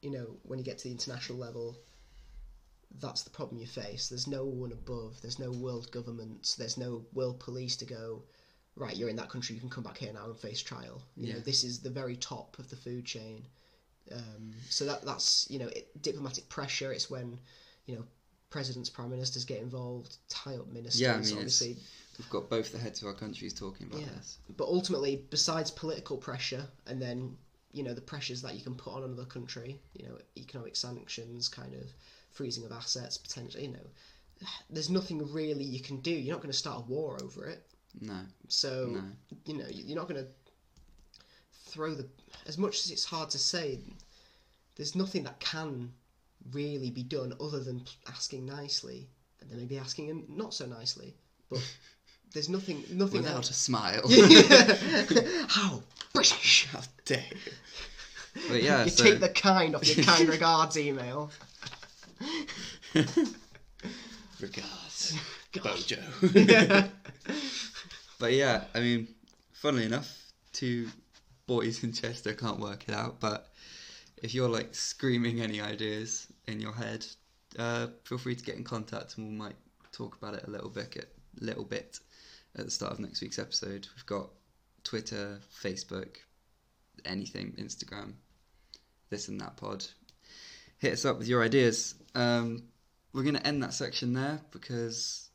[0.00, 1.76] you know, when you get to the international level,
[3.00, 4.08] that's the problem you face.
[4.08, 5.20] There's no one above.
[5.22, 6.54] There's no world government.
[6.58, 8.22] There's no world police to go.
[8.74, 9.54] Right, you're in that country.
[9.54, 11.02] You can come back here now and face trial.
[11.16, 13.46] You know, this is the very top of the food chain.
[14.10, 16.92] Um, so that that's you know it, diplomatic pressure.
[16.92, 17.38] It's when
[17.86, 18.04] you know
[18.52, 21.00] presidents, prime ministers get involved, tie up ministers.
[21.00, 21.76] Yeah, I mean, obviously,
[22.18, 24.10] we've got both the heads of our countries talking about Yeah.
[24.16, 27.36] this but ultimately, besides political pressure, and then
[27.72, 31.48] you know the pressures that you can put on another country, you know, economic sanctions,
[31.48, 31.86] kind of
[32.30, 36.10] freezing of assets, potentially, you know, there's nothing really you can do.
[36.10, 37.66] You're not going to start a war over it.
[38.00, 39.02] no So no
[39.46, 40.30] you know, you're not going to
[41.66, 42.06] throw the.
[42.46, 43.80] As much as it's hard to say,
[44.76, 45.92] there's nothing that can
[46.50, 49.08] really be done other than asking nicely,
[49.40, 51.14] and then maybe asking and not so nicely.
[51.50, 51.60] But
[52.32, 53.50] there's nothing, nothing without else.
[53.50, 54.02] a smile
[55.48, 56.66] How British!
[56.72, 61.30] how dare you but yeah you so take the kind off your kind regards email.
[64.40, 65.18] regards
[65.52, 65.62] God.
[65.62, 66.88] bojo
[68.22, 69.08] But yeah, I mean,
[69.52, 70.86] funnily enough, two
[71.48, 73.18] boys in Chester can't work it out.
[73.18, 73.48] But
[74.22, 77.06] if you're like screaming any ideas in your head,
[77.58, 79.56] uh, feel free to get in contact, and we might
[79.92, 80.96] talk about it a little bit,
[81.40, 82.00] a little bit
[82.56, 83.88] at the start of next week's episode.
[83.94, 84.30] We've got
[84.84, 86.16] Twitter, Facebook,
[87.04, 88.14] anything, Instagram,
[89.10, 89.84] this and that pod.
[90.78, 91.94] Hit us up with your ideas.
[92.14, 92.64] Um,
[93.12, 95.30] we're going to end that section there because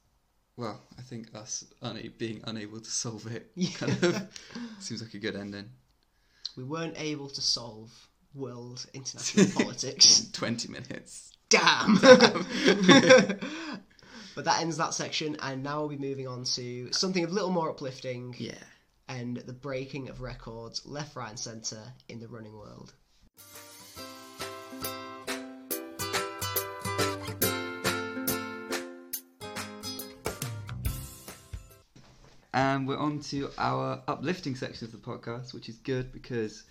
[0.58, 4.28] well, I think us una- being unable to solve it kind of
[4.80, 5.70] seems like a good ending.
[6.58, 8.07] We weren't able to solve
[8.38, 10.30] world international politics.
[10.32, 11.34] 20 minutes.
[11.50, 11.95] Damn!
[14.36, 17.52] but that ends that section, and now we'll be moving on to something a little
[17.52, 18.54] more uplifting Yeah.
[19.08, 22.93] and the breaking of records left, right, and centre in the running world.
[32.54, 36.63] And we're on to our uplifting section of the podcast, which is good because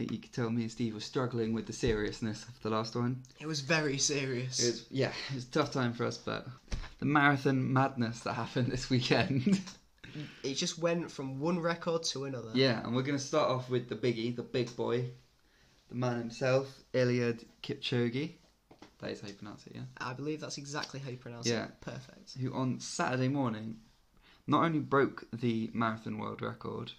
[0.00, 2.96] Think you could tell me and Steve were struggling with the seriousness of the last
[2.96, 3.22] one.
[3.38, 4.58] It was very serious.
[4.58, 6.46] It was, yeah, it was a tough time for us, but
[7.00, 9.60] the marathon madness that happened this weekend.
[10.42, 12.50] It just went from one record to another.
[12.54, 15.04] yeah, and we're going to start off with the biggie, the big boy,
[15.88, 18.32] the man himself, Eliud Kipchoge.
[19.00, 19.82] That is how you pronounce it, yeah?
[19.98, 21.66] I believe that's exactly how you pronounce Yeah.
[21.66, 21.80] it.
[21.82, 22.36] Perfect.
[22.40, 23.76] who on Saturday morning
[24.48, 26.90] not only broke the marathon world record,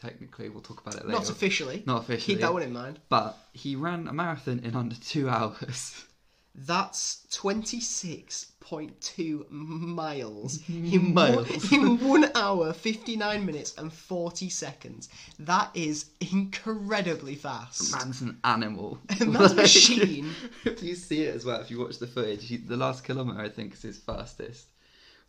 [0.00, 1.18] technically, we'll talk about it later.
[1.18, 1.82] Not officially.
[1.86, 2.34] Not officially.
[2.34, 2.98] Keep that one in mind.
[3.08, 6.04] But he ran a marathon in under two hours.
[6.60, 11.70] That's 26.2 miles in, Miles.
[11.70, 15.08] One, in 1 hour, 59 minutes, and 40 seconds.
[15.38, 17.94] That is incredibly fast.
[17.94, 18.98] Man's an animal.
[19.20, 20.32] Man's a machine.
[20.64, 23.40] if you see it as well, if you watch the footage, he, the last kilometre
[23.40, 24.66] I think is his fastest,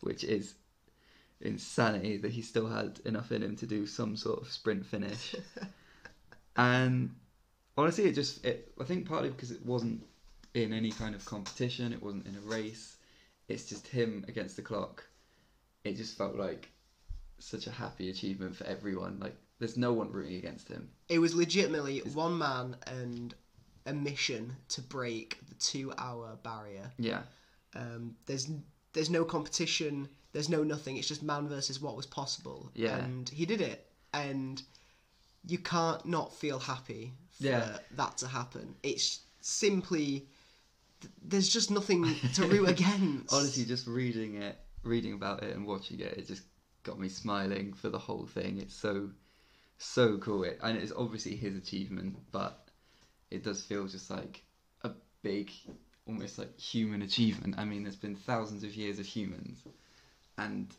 [0.00, 0.54] which is
[1.40, 5.34] insanity that he still had enough in him to do some sort of sprint finish.
[6.56, 7.14] and
[7.76, 10.04] honestly, it just, it, I think partly because it wasn't
[10.54, 12.96] in any kind of competition, it wasn't in a race,
[13.48, 15.04] it's just him against the clock.
[15.84, 16.68] It just felt like
[17.38, 19.18] such a happy achievement for everyone.
[19.18, 20.88] Like, there's no one rooting against him.
[21.08, 23.34] It was legitimately one man and
[23.86, 26.90] a mission to break the two hour barrier.
[26.98, 27.22] Yeah.
[27.74, 28.50] Um, there's
[28.92, 30.08] there's no competition.
[30.32, 30.96] There's no nothing.
[30.96, 32.70] It's just man versus what was possible.
[32.74, 32.96] Yeah.
[32.98, 33.86] And he did it.
[34.12, 34.62] And
[35.46, 37.78] you can't not feel happy for Yeah.
[37.92, 38.76] that to happen.
[38.82, 40.26] It's simply
[41.22, 43.32] there's just nothing to root against.
[43.32, 46.42] Honestly, just reading it, reading about it, and watching it, it just
[46.82, 48.58] got me smiling for the whole thing.
[48.58, 49.10] It's so,
[49.78, 50.44] so cool.
[50.44, 52.68] It and it's obviously his achievement, but
[53.30, 54.42] it does feel just like
[54.82, 54.90] a
[55.22, 55.50] big,
[56.06, 57.54] almost like human achievement.
[57.58, 59.62] I mean, there's been thousands of years of humans,
[60.40, 60.74] and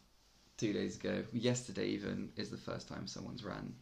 [0.58, 3.74] two days ago, yesterday even, is the first time someone's ran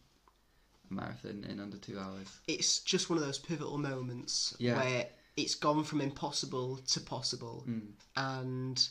[0.90, 2.28] a marathon in under two hours.
[2.48, 4.76] it's just one of those pivotal moments Yeah.
[4.82, 7.64] where it's gone from impossible to possible.
[7.68, 7.92] Mm.
[8.16, 8.88] And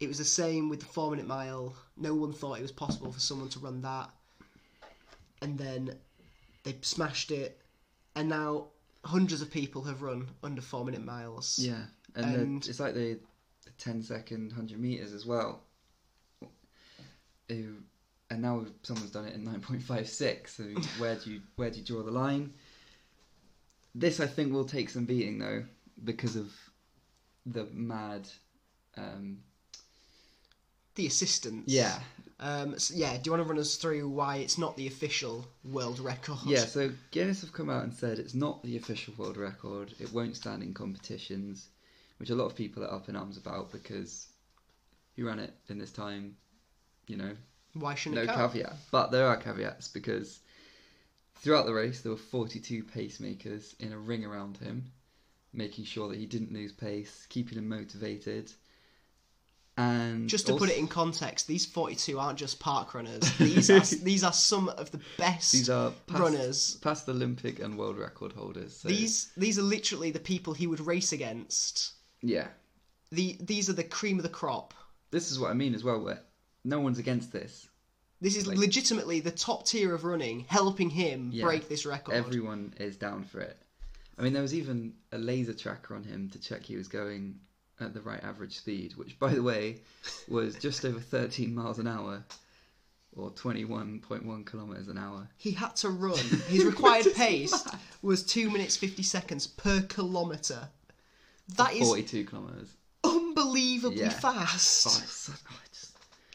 [0.00, 1.74] it was the same with the four minute mile.
[1.96, 4.10] No one thought it was possible for someone to run that.
[5.42, 5.96] And then
[6.62, 7.60] they smashed it.
[8.16, 8.68] And now
[9.04, 11.58] hundreds of people have run under four minute miles.
[11.58, 13.18] Yeah, and, And- it's like the,
[13.64, 15.62] the 10 second 100 meters as well.
[17.48, 17.82] Who-
[18.30, 20.48] And now someone's done it in 9.56.
[20.56, 20.64] So
[20.98, 22.54] where do you where do you draw the line?
[23.94, 25.64] This I think will take some beating though
[26.02, 26.52] because of
[27.46, 28.28] the mad.
[28.96, 29.42] Um,
[30.94, 31.72] The assistants.
[31.72, 32.00] yeah,
[32.38, 35.46] Um, so yeah, do you want to run us through why it's not the official
[35.64, 36.38] world record?
[36.46, 36.64] yeah.
[36.64, 39.94] So Guinness have come out and said it's not the official world record.
[40.00, 41.68] It won't stand in competitions,
[42.18, 44.28] which a lot of people are up in arms about because
[45.16, 46.36] who ran it in this time,
[47.06, 47.32] you know,
[47.74, 48.76] Why shouldn't no caveat.
[48.90, 50.40] But there are caveats because
[51.36, 54.90] throughout the race there were 42 pacemakers in a ring around him,
[55.52, 58.50] making sure that he didn't lose pace, keeping him motivated.
[59.76, 63.22] And Just to also- put it in context, these 42 aren't just park runners.
[63.38, 66.76] These are these are some of the best these are past, runners.
[66.80, 68.76] past Olympic and world record holders.
[68.76, 71.92] So, These these are literally the people he would race against.
[72.22, 72.48] yeah,
[73.10, 74.74] The these are the cream of the crop.
[75.10, 76.00] this is what I mean as well.
[76.04, 76.20] Where
[76.64, 77.68] no one's against this.
[78.20, 81.44] This is Like- legitimately the top tier of running, helping him Yeah.
[81.44, 82.14] break this record.
[82.14, 83.58] Everyone is down for it.
[84.16, 87.40] I mean, there was even a laser tracker on him to check he was going
[87.80, 89.82] at the right average speed, which, by the way,
[90.28, 92.24] was just over 13 miles an hour,
[93.12, 95.28] or 21.1 kilometers an hour.
[95.36, 96.16] He had to run.
[96.48, 97.62] His required pace
[98.02, 100.68] was two minutes fifty seconds per kilometre.
[101.56, 102.68] That is 42 kilometers.
[103.02, 104.08] unbelievably Yeah.
[104.08, 104.86] fast.
[104.86, 105.63] Oh, it's so, oh, I just,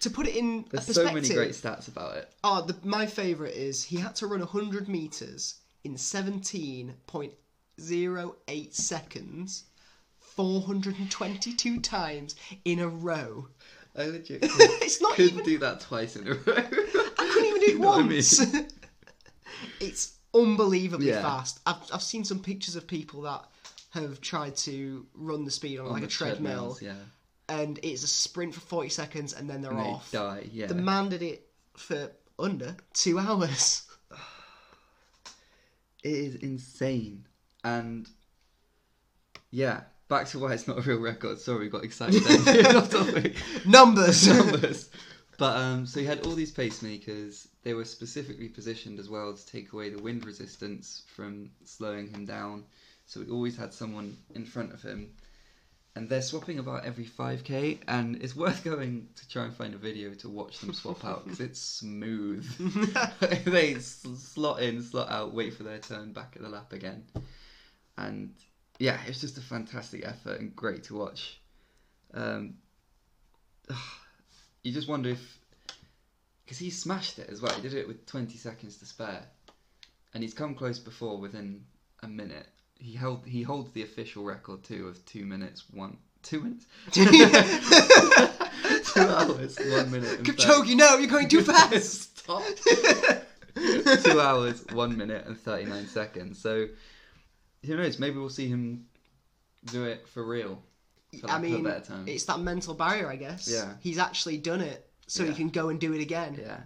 [0.02, 2.30] To put it in a there's so perspective, many great stats about it.
[2.44, 9.64] Oh, the, my favourite is he had to run 100 metres in 17.08 seconds,
[10.20, 12.36] 422 times
[12.66, 13.48] in a row.
[13.98, 15.46] I legit It's not couldn't even.
[15.46, 16.40] do that twice in a row.
[16.48, 18.40] I couldn't even do it You know what I once.
[19.82, 21.22] it's unbelievably Yeah.
[21.24, 21.60] fast.
[21.66, 23.44] I've, I've seen some pictures of people that
[23.92, 26.94] have tried to run the speed on, On like a treadmill, Yeah.
[27.50, 30.12] And it's a sprint for 40 seconds and then they're And they off.
[30.12, 30.68] die, yeah.
[30.68, 33.86] The man did it for under two hours.
[36.02, 37.26] It is insane.
[37.66, 38.08] And
[39.52, 41.40] yeah, back to why it's not a real record.
[41.40, 43.34] Sorry, we got excited there.
[43.66, 44.28] Numbers.
[44.28, 44.90] Numbers.
[45.38, 47.48] But um, so you had all these pacemakers.
[47.64, 52.26] They were specifically positioned as well to take away the wind resistance from slowing him
[52.26, 52.64] down.
[53.06, 55.12] So he always had someone in front of him.
[56.00, 59.78] And they're swapping about every 5k, and it's worth going to try and find a
[59.78, 62.48] video to watch them swap out because it's smooth.
[63.44, 67.04] they slot in, slot out, wait for their turn, back at the lap again.
[67.98, 68.34] And
[68.80, 71.42] yeah, it's just a fantastic effort and great to watch.
[72.14, 72.54] Um,
[74.64, 75.38] you just wonder if
[76.46, 77.52] because he smashed it as well.
[77.56, 79.26] He did it with 20 seconds to spare,
[80.14, 81.66] and he's come close before within
[82.04, 82.48] a minute.
[82.80, 87.02] He held he holds the official record too of two minutes one two minutes two
[89.02, 90.18] hours one minute.
[90.20, 92.18] and Kipchoge, no, you're going too fast.
[92.20, 92.44] Stop.
[94.04, 96.42] two hours one minute and 39 seconds.
[96.42, 96.68] So
[97.66, 98.00] who knows?
[98.00, 98.86] Maybe we'll see him
[99.66, 100.62] do it for real
[101.20, 103.50] for I lack a mean, it's that mental barrier, I guess.
[103.52, 103.74] Yeah.
[103.82, 106.38] He's actually done it, so he can go and do it again.
[106.40, 106.60] Yeah.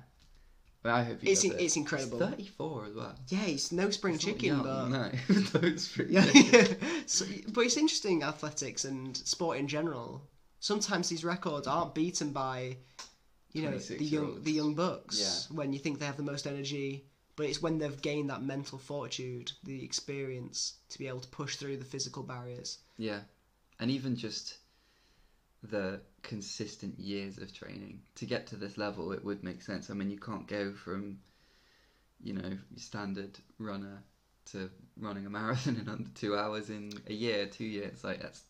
[0.84, 1.64] Well, I hope he It's does in- it.
[1.64, 2.20] it's incredible.
[2.20, 3.16] He's 34 as well.
[3.30, 5.12] Yeah, he's no spring It's not chicken, young, but no,
[5.60, 6.78] Those pretty yeah, big.
[7.06, 10.28] so, but it's interesting athletics and sport in general.
[10.60, 12.78] Sometimes these records aren't beaten by,
[13.54, 14.44] you know, the young 26-year-olds.
[14.44, 15.20] the young bucks
[15.50, 15.56] Yeah.
[15.56, 17.06] when you think they have the most energy.
[17.36, 21.56] But it's when they've gained that mental fortitude, the experience to be able to push
[21.56, 22.78] through the physical barriers.
[22.98, 23.22] Yeah,
[23.80, 24.58] and even just
[25.64, 29.90] the consistent years of training to get to this level, it would make sense.
[29.90, 31.20] I mean, you can't go from,
[32.22, 34.04] you know, your standard runner
[34.52, 38.04] to running a marathon in under two hours in a year, two years.
[38.04, 38.44] Like that's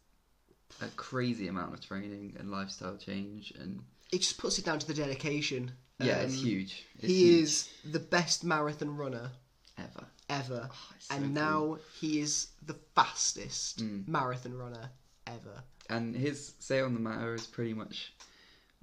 [0.82, 4.88] a crazy amount of training and lifestyle change, and It just puts it down to
[4.88, 5.71] the dedication.
[5.99, 6.84] yeah, it's Um, huge.
[6.95, 7.41] It's he huge.
[7.41, 9.32] is the best marathon runner
[9.78, 10.08] ever.
[10.30, 11.34] ever, Oh, so and cool.
[11.34, 14.08] now he is the fastest Mm.
[14.08, 14.89] marathon runner
[15.28, 15.63] ever.
[15.89, 18.13] And his say on the matter has pretty much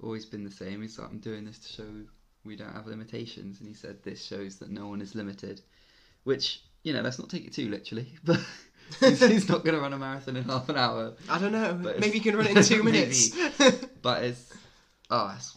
[0.01, 0.81] always been the same.
[0.81, 1.83] He's like, I'm doing this to show
[2.43, 5.61] we don't have limitations, and he said this shows that no one is limited.
[6.23, 8.39] Which you know, let's not take it too literally, but
[8.99, 11.13] he's, not going to run a marathon in half an hour.
[11.29, 11.73] I don't know.
[11.73, 13.31] Maybe you it's- can run it in two minutes.
[14.01, 14.51] But it's
[15.11, 15.55] oh, it's,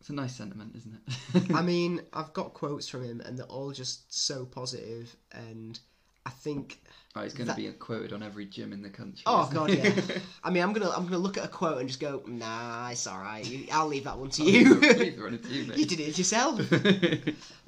[0.00, 1.54] it's a nice sentiment, isn't it?
[1.54, 5.78] I mean, I've got quotes from him, and they're all just so positive, and
[6.24, 6.80] I think.
[7.16, 9.22] Oh, he's going that- to be quoted on every gym in the country.
[9.26, 9.92] Oh god, yeah.
[10.44, 13.06] I mean, I'm gonna I'm gonna look at a quote and just go, nah, it's
[13.06, 13.44] all right.
[13.46, 14.76] You- I'll leave that one to you.
[14.76, 15.78] Please run it to you, mate.
[15.78, 16.60] you did it yourself.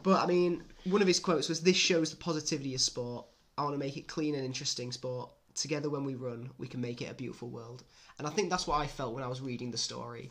[0.02, 3.24] But I mean, one of his quotes was, "This shows the positivity of sport.
[3.56, 5.30] I want to make it clean and interesting sport.
[5.54, 7.84] Together, when we run, we can make it a beautiful world."
[8.18, 10.30] And I think that's what I felt when I was reading the story.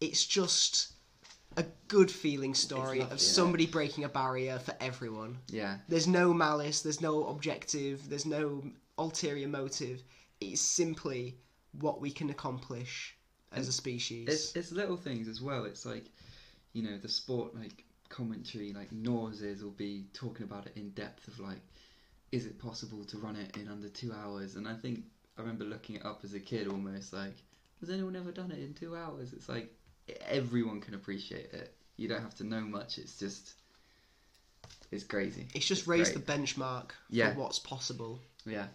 [0.00, 0.92] It's just
[1.58, 3.16] a good feeling story lovely, of yeah.
[3.16, 5.38] somebody breaking a barrier for everyone.
[5.48, 6.82] yeah, There's no malice.
[6.82, 8.08] There's no objective.
[8.08, 8.62] There's no
[8.96, 10.02] ulterior motive.
[10.40, 11.36] It's simply
[11.80, 13.16] what we can accomplish
[13.52, 14.28] as a species.
[14.28, 15.64] It's it's little things as well.
[15.64, 16.04] It's like,
[16.74, 21.26] you know, the sport like commentary, like Noises will be talking about it in depth
[21.26, 21.60] of like,
[22.30, 24.54] is it possible to run it in under two hours?
[24.54, 25.02] And I think
[25.36, 27.36] I remember looking it up as a kid, almost like,
[27.80, 29.32] has anyone ever done it in two hours?
[29.32, 29.72] It's like
[30.26, 31.74] everyone can appreciate it.
[31.96, 32.98] You don't have to know much.
[32.98, 33.54] It's just,
[34.90, 35.46] it's crazy.
[35.54, 36.26] It's just raised great.
[36.26, 37.32] the benchmark Yeah.
[37.34, 38.20] for what's possible.
[38.46, 38.66] Yeah,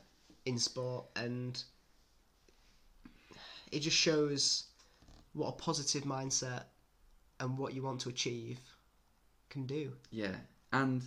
[0.46, 1.62] in sport and
[3.72, 4.66] it just shows
[5.34, 6.64] what a positive mindset
[7.40, 8.60] and what you want to achieve
[9.50, 9.94] can do.
[10.12, 10.36] yeah.
[10.72, 11.02] And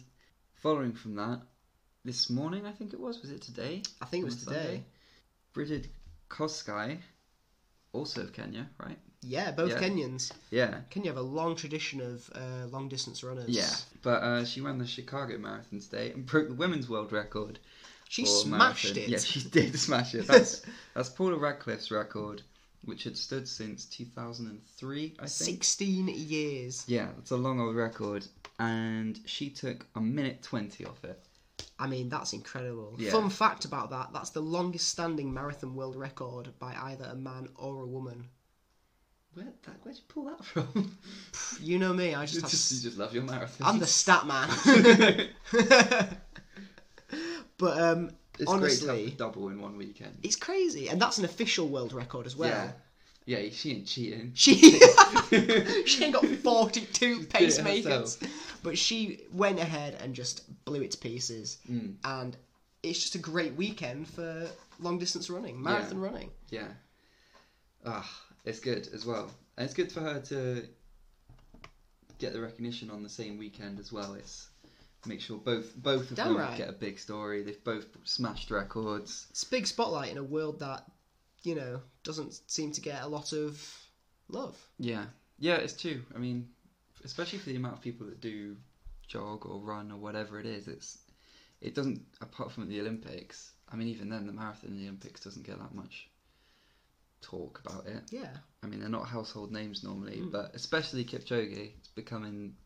[0.55, 1.41] following from that,
[2.05, 3.21] this morning I think it was.
[3.21, 3.83] Was it today?
[4.01, 4.55] I think it was today.
[4.55, 4.85] Sunday?
[5.53, 5.89] Brigid
[6.31, 6.99] Kosgei,
[7.93, 8.99] also of Kenya, right?
[9.23, 9.81] Yeah, both Yeah.
[9.81, 10.33] Kenyans.
[10.51, 10.81] Yeah.
[10.91, 13.49] Kenya have a long tradition of uh, long distance runners.
[13.49, 13.71] Yeah.
[14.03, 17.59] But uh, she ran the Chicago Marathon today and broke the women's world record.
[18.09, 19.03] She smashed marathon.
[19.03, 19.09] it.
[19.09, 20.27] Yeah, she did smash it.
[20.27, 20.63] That's
[20.95, 22.43] that's Paula Radcliffe's record,
[22.85, 25.29] which had stood since 2003, I think.
[25.29, 26.85] 16 years.
[26.87, 28.25] Yeah, it's a long old record,
[28.61, 31.21] and she took a minute 20 off it.
[31.79, 32.95] I mean, that's incredible.
[32.97, 33.11] Yeah.
[33.11, 37.49] Fun fact about that that's the longest standing marathon world record by either a man
[37.57, 38.29] or a woman.
[39.37, 40.97] Where that, where'd you pull that from?
[41.61, 42.51] You know me, I you, just have.
[42.51, 43.67] just, you just love your marathon.
[43.67, 44.49] I'm the stat man.
[47.59, 50.19] but um, it's honestly, great to have the double in one weekend.
[50.23, 52.51] It's crazy, and that's an official world record as well.
[52.51, 52.71] Yeah.
[53.27, 54.33] Yeah, she ain't cheating.
[54.35, 54.55] She
[55.87, 58.25] she ain't got forty two it pacemakers,
[58.63, 61.59] but she went ahead and just blew it to pieces.
[61.71, 61.97] Mm.
[62.05, 62.37] And
[62.83, 66.31] it's just a great weekend for long distance running, marathon running.
[66.51, 66.69] Yeah.
[67.85, 68.09] Ah,
[68.47, 69.31] it's good as well.
[69.59, 70.63] And it's good for her to
[72.19, 74.15] get the recognition on the same weekend as well.
[74.15, 74.49] It's
[75.05, 76.57] make sure both both of Damn them right.
[76.57, 77.43] get a big story.
[77.43, 79.27] They've both smashed records.
[79.31, 80.85] It's a big spotlight in a world that
[81.43, 83.61] you know doesn't seem to get a lot of
[84.29, 84.57] love.
[84.79, 85.05] Yeah.
[85.39, 86.01] Yeah, it's true.
[86.15, 86.49] I mean,
[87.05, 88.57] especially for the amount of people that do
[89.07, 90.99] jog or run or whatever it is, it's
[91.61, 93.53] it doesn't apart from the Olympics.
[93.71, 96.09] I mean, even then, the marathon in the Olympics doesn't get that much
[97.21, 98.03] talk about it.
[98.11, 100.31] Yeah, I mean, they're not household names normally, Mm.
[100.33, 102.57] but especially Kipchoge, it's becoming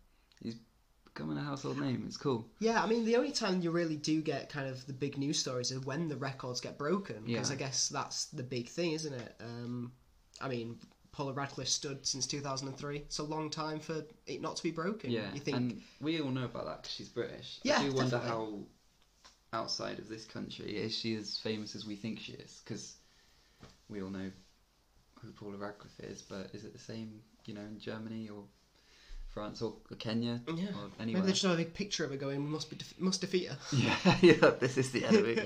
[0.43, 0.57] he's
[1.05, 2.05] becoming a household name.
[2.07, 2.49] It's cool.
[2.61, 2.83] yeah.
[2.83, 5.71] I mean, the only time you really do get kind of the big news stories
[5.71, 7.55] is when the records get broken, because Yeah.
[7.55, 9.35] I guess that's the big thing, isn't it?
[9.41, 9.93] Um,
[10.41, 10.79] I mean,
[11.13, 12.98] Paula Radcliffe stood since two thousand and three.
[12.98, 15.11] It's a long time for it not to be broken.
[15.11, 17.59] Yeah, you think and we all know about that because she's British.
[17.65, 18.31] Yeah, I do wonder definitely.
[18.31, 18.59] how
[19.53, 22.63] outside of this country is she as famous as we think she is?
[22.65, 22.94] Because
[23.91, 24.31] we all know
[25.23, 28.45] who Paula Radcliffe is, but is it the same, you know, in Germany or
[29.29, 30.69] France or Kenya Yeah.
[30.69, 31.23] or Maybe anywhere?
[31.23, 33.59] they just have a big picture of her going, "We must be must defeat her."
[33.77, 35.38] Yeah, yeah, this is the enemy.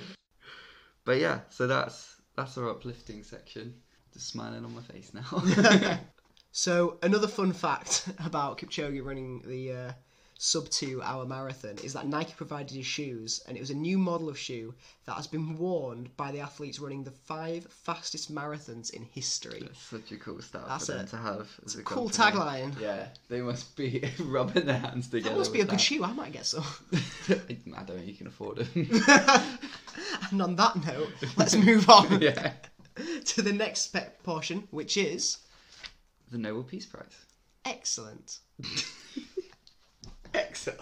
[1.04, 3.74] but yeah, so that's that's our uplifting section.
[4.12, 5.98] just smiling on my face now.
[6.56, 9.92] So another fun fact about Kipchoge running the uh,
[10.36, 13.96] sub two hour marathon is that Nike provided his shoes, and it was a new
[13.98, 14.74] model of shoe
[15.06, 19.60] that has been worn by the athletes running the five fastest marathons in history.
[19.62, 21.48] That's such a cool start That's for them to have.
[21.64, 22.38] As a Cool company.
[22.40, 22.80] tagline.
[22.80, 25.30] Yeah, they must be rubbing their hands together.
[25.30, 26.04] That must be a with good shoe.
[26.04, 26.64] I might get some.
[26.92, 29.02] I don't think you can afford them.
[30.30, 32.52] and on that note, let's move on yeah.
[33.24, 35.38] to the next spec portion, which is
[36.30, 37.24] The Nobel Peace Prize.
[37.64, 38.38] excellent.
[40.34, 40.80] Excellent.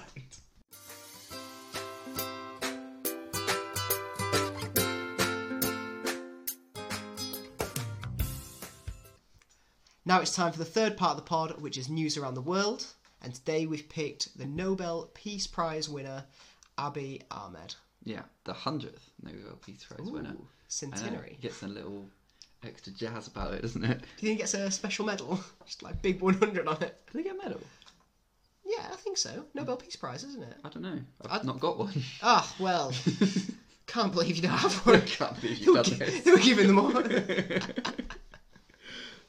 [10.05, 12.41] Now it's time for the third part of the pod, which is news around the
[12.41, 12.87] world.
[13.23, 16.25] And today we've picked the Nobel Peace Prize winner,
[16.77, 17.75] Abiy Ahmed.
[18.05, 20.31] Yeah, the hundredth Nobel Peace Prize winner.
[20.31, 21.37] Ooh, I know, Centenary.
[21.39, 22.05] Uh, gets a little
[22.65, 24.01] extra jazz about it, doesn't it?
[24.01, 25.39] Do you think it gets a special medal?
[25.67, 27.01] Just like big 100 on it.
[27.13, 27.61] Do they get a medal?
[29.13, 29.45] I think so.
[29.53, 30.57] Nobel Peace Prize, isn't it?
[30.65, 30.99] I don't know.
[31.27, 31.93] I've I'd- not got one.
[32.23, 32.95] Ah, well,
[33.87, 35.03] can't believe you don't have one.
[35.07, 36.21] Can't believe you've done gi- this.
[36.23, 36.93] they were giving them all.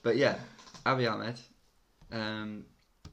[0.04, 0.38] But yeah,
[0.86, 1.40] Abiy Ahmed.
[2.12, 2.66] Um,
[3.04, 3.10] do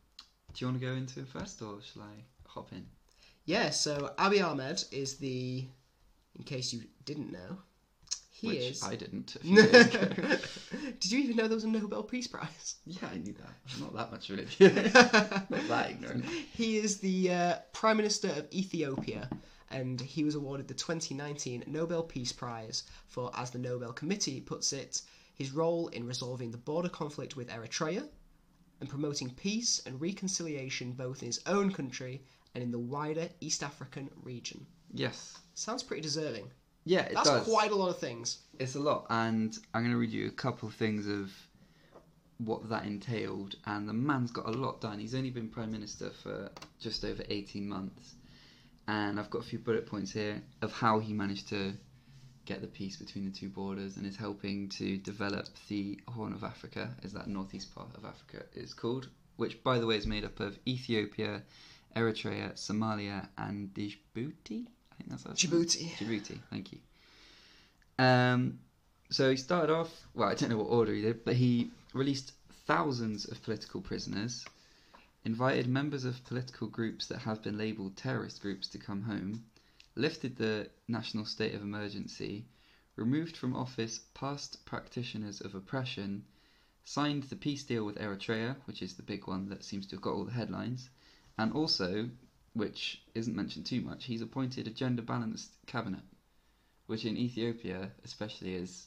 [0.58, 2.84] you want to go into it first, or shall I hop in?
[3.46, 5.64] yeah, so Abiy Ahmed is the,
[6.36, 7.58] in case you didn't know,
[8.40, 8.82] he Which is.
[8.82, 9.36] I didn't.
[9.36, 10.36] A few days ago.
[11.00, 12.76] Did you even know there was a Nobel Peace Prize?
[12.86, 13.52] yeah, I knew that.
[13.74, 14.94] I'm not that much of an idiot.
[14.94, 16.24] not that ignorant.
[16.24, 19.28] He is the uh, Prime Minister of Ethiopia,
[19.70, 24.72] and he was awarded the 2019 Nobel Peace Prize for, as the Nobel Committee puts
[24.72, 25.02] it,
[25.34, 28.08] his role in resolving the border conflict with Eritrea
[28.80, 32.22] and promoting peace and reconciliation both in his own country
[32.54, 34.66] and in the wider East African region.
[34.92, 35.38] Yes.
[35.54, 36.50] Sounds pretty deserving.
[36.84, 37.44] Yeah, it That's does.
[37.44, 38.38] quite a lot of things.
[38.58, 41.32] It's a lot, and I'm going to read you a couple of things of
[42.38, 43.56] what that entailed.
[43.66, 44.98] And the man's got a lot done.
[44.98, 48.14] He's only been prime minister for just over 18 months,
[48.88, 51.74] and I've got a few bullet points here of how he managed to
[52.46, 56.42] get the peace between the two borders and is helping to develop the Horn of
[56.42, 60.24] Africa, as that northeast part of Africa is called, which, by the way, is made
[60.24, 61.42] up of Ethiopia,
[61.94, 64.66] Eritrea, Somalia, and Djibouti.
[65.00, 65.78] Think that's how it's pronounced.
[65.78, 65.96] Djibouti.
[65.96, 66.78] Djibouti, thank you.
[67.98, 68.58] Um,
[69.10, 72.32] so he started off, well, I don't know what order he did, but he released
[72.66, 74.44] thousands of political prisoners,
[75.24, 79.44] invited members of political groups that have been labelled terrorist groups to come home,
[79.96, 82.44] lifted the national state of emergency,
[82.96, 86.24] removed from office past practitioners of oppression,
[86.84, 90.02] signed the peace deal with Eritrea, which is the big one that seems to have
[90.02, 90.90] got all the headlines,
[91.38, 92.10] and also,
[92.54, 96.02] which isn't mentioned too much, he's appointed a gender balanced cabinet,
[96.86, 98.86] which in Ethiopia especially is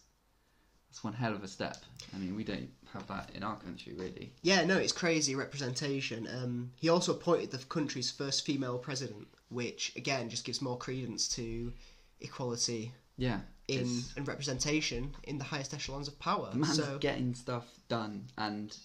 [0.90, 1.78] that's one hell of a step.
[2.14, 4.32] I mean, we don't have that in our country really.
[4.44, 6.28] Yeah, no, it's crazy representation.
[6.28, 11.28] Um, he also appointed the country's first female president, which again just gives more credence
[11.30, 11.74] to
[12.22, 16.50] equality Yeah, in and representation in the highest echelons of power.
[16.52, 18.76] the man's So getting stuff done, and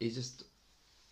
[0.00, 0.44] he's just.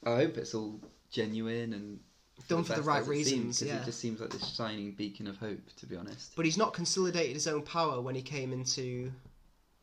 [0.05, 0.81] I hope it's all
[1.11, 2.01] genuine and
[2.49, 3.59] Done for the right reasons.
[3.59, 3.81] seems, yeah.
[3.81, 6.37] It just seems like this shining beacon of hope, to be honest.
[6.37, 9.11] but he's not consolidated his own power when he came into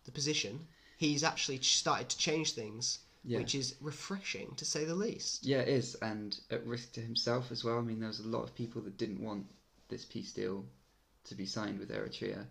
[0.06, 0.68] the position.
[0.98, 3.40] He's actually started to change things, Yeah.
[3.40, 5.46] which is refreshing to say the least.
[5.46, 7.80] Yeah, it is, and at risk to himself as well.
[7.80, 9.46] I mean, there was a lot of people that didn't want
[9.90, 10.66] this peace deal
[11.26, 12.46] to be signed with Eritrea.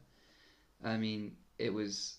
[0.85, 2.19] I mean, it was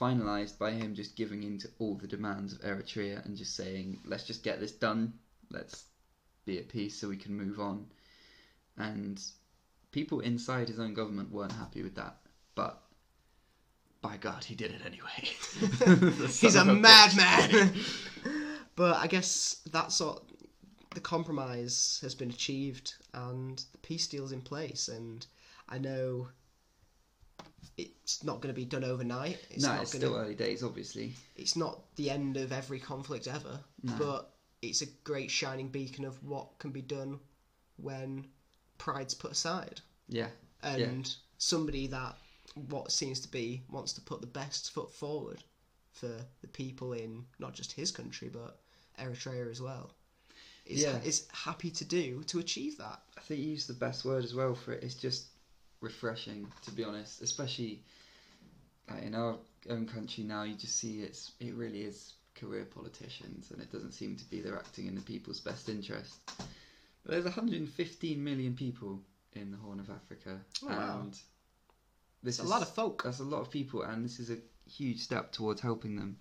[0.00, 4.00] finalised by him just giving in to all the demands of Eritrea and just saying,
[4.04, 5.12] let's just get this done,
[5.50, 5.84] let's
[6.44, 7.86] be at peace so we can move on.
[8.76, 9.22] And
[9.92, 12.16] people inside his own government weren't happy with that,
[12.54, 12.82] but
[14.02, 16.12] by God, he did it anyway.
[16.28, 17.72] He's a madman.
[18.76, 20.22] but I guess that's what
[20.94, 24.88] the compromise has been achieved, and the peace deal's in place.
[24.88, 25.26] And
[25.68, 26.28] I know
[27.76, 29.38] it's not going to be done overnight.
[29.50, 31.14] It's no, it's gonna, still early days, obviously.
[31.36, 33.92] It's not the end of every conflict ever, No.
[33.98, 34.33] but
[34.68, 37.20] it's a great shining beacon of what can be done
[37.76, 38.26] when
[38.78, 39.80] pride's put aside.
[40.08, 40.28] Yeah,
[40.62, 42.16] and somebody that
[42.54, 45.42] what seems to be wants to put the best foot forward
[45.92, 46.10] for
[46.40, 48.60] the people in not just his country but
[48.98, 49.94] Eritrea as well.
[50.66, 50.98] Is, Yeah.
[51.02, 53.02] is happy to do to achieve that.
[53.18, 54.82] I think you used the best word as well for it.
[54.82, 55.26] It's just
[55.80, 57.20] refreshing, to be honest.
[57.20, 57.82] Especially
[58.88, 59.38] like, in our
[59.68, 63.92] own country now, you just see it's it really is career politicians, and it doesn't
[63.92, 66.14] seem to be they're acting in the people's best interest.
[66.36, 69.00] But there's 115 million people
[69.34, 71.00] in the Horn of Africa, Oh, wow.
[71.00, 71.12] and
[72.22, 73.02] this It's a lot of folk.
[73.04, 74.38] That's a lot of people, and this is a
[74.68, 76.16] huge step towards helping them,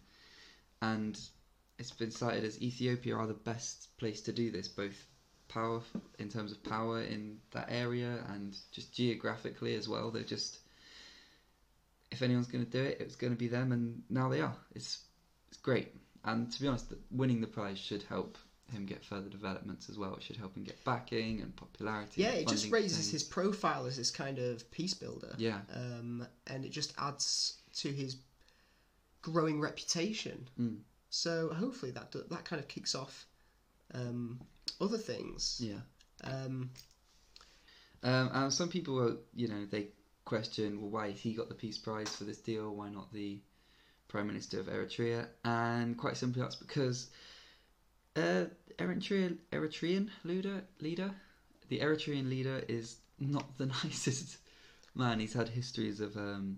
[0.82, 1.20] and
[1.80, 4.96] it's been cited as Ethiopia are the best place to do this, both
[5.48, 5.82] power
[6.20, 10.10] in terms of power in that area and just geographically as well.
[10.10, 10.60] They're just
[12.12, 14.56] if anyone's going to do it, it's going to be them, and now they are.
[14.76, 15.00] It's
[15.50, 15.94] it's great,
[16.24, 18.38] and to be honest, winning the prize should help
[18.72, 20.16] him get further developments as well.
[20.16, 22.22] It should help him get backing and popularity.
[22.22, 23.12] Yeah, and it just raises things.
[23.12, 25.36] his profile as this kind of peace builder.
[25.38, 28.18] Yeah, um, and it just adds to his
[29.22, 30.48] growing reputation.
[30.60, 30.80] Mm.
[31.10, 33.26] So hopefully that that kind of kicks off
[33.94, 34.40] um,
[34.82, 35.62] other things.
[35.64, 35.82] yeah.
[36.24, 36.72] Um,
[38.02, 39.88] Um, and some people, were, you know, they
[40.26, 42.76] question, well, why he got the Peace Prize for this deal?
[42.76, 43.40] Why not the
[44.14, 45.26] Prime Minister of Eritrea?
[45.44, 47.10] And quite simply, that's because
[48.16, 48.46] uh,
[48.78, 51.10] Eritrea, Eritrean leader, leader,
[51.70, 54.38] the Eritrean leader is not the nicest
[54.94, 55.20] man.
[55.20, 56.58] He's had histories of um,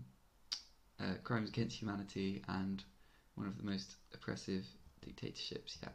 [0.99, 2.84] uh, crimes against humanity and
[3.36, 4.66] one of the most oppressive
[5.01, 5.93] dictatorships yet,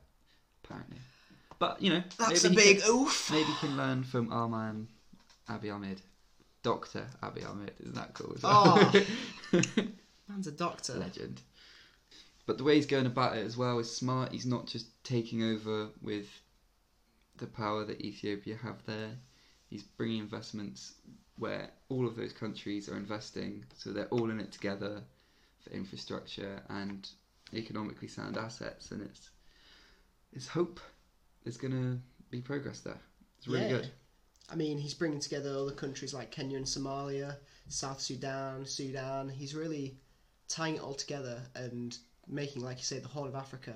[0.65, 0.97] apparently.
[1.59, 3.31] But you know, that's a big can- oof.
[3.31, 4.89] Maybe can learn from our man
[5.51, 6.01] Abiy Ahmed,
[6.63, 7.73] Doctor Abiy Ahmed.
[7.81, 8.35] Isn't that cool?
[8.45, 9.05] Oh.
[10.31, 10.95] Man's a doctor.
[10.95, 11.43] legend.
[12.47, 14.33] But the way he's going about it as well is smart.
[14.33, 16.27] He's not just taking over with
[17.37, 19.11] the power that Ethiopia have there.
[19.69, 20.95] He's bringing investments
[21.37, 25.03] where all of those countries are investing, so they're all in it together
[25.63, 27.09] for infrastructure and
[27.55, 28.91] economically sound assets.
[28.91, 29.31] And it's
[30.33, 30.81] it's hope
[31.45, 31.99] there's going to
[32.31, 33.01] be progress there.
[33.39, 33.69] It's really Yeah.
[33.69, 33.91] good.
[34.51, 37.37] I mean, he's bringing together other countries like Kenya and Somalia,
[37.69, 39.29] South Sudan, Sudan.
[39.29, 39.99] He's really
[40.49, 41.97] tying it all together and
[42.31, 43.75] making, like you say, the Horn of Africa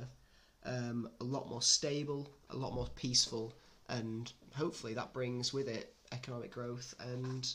[0.64, 3.52] um, a lot more stable, a lot more peaceful,
[3.88, 7.52] and hopefully that brings with it economic growth and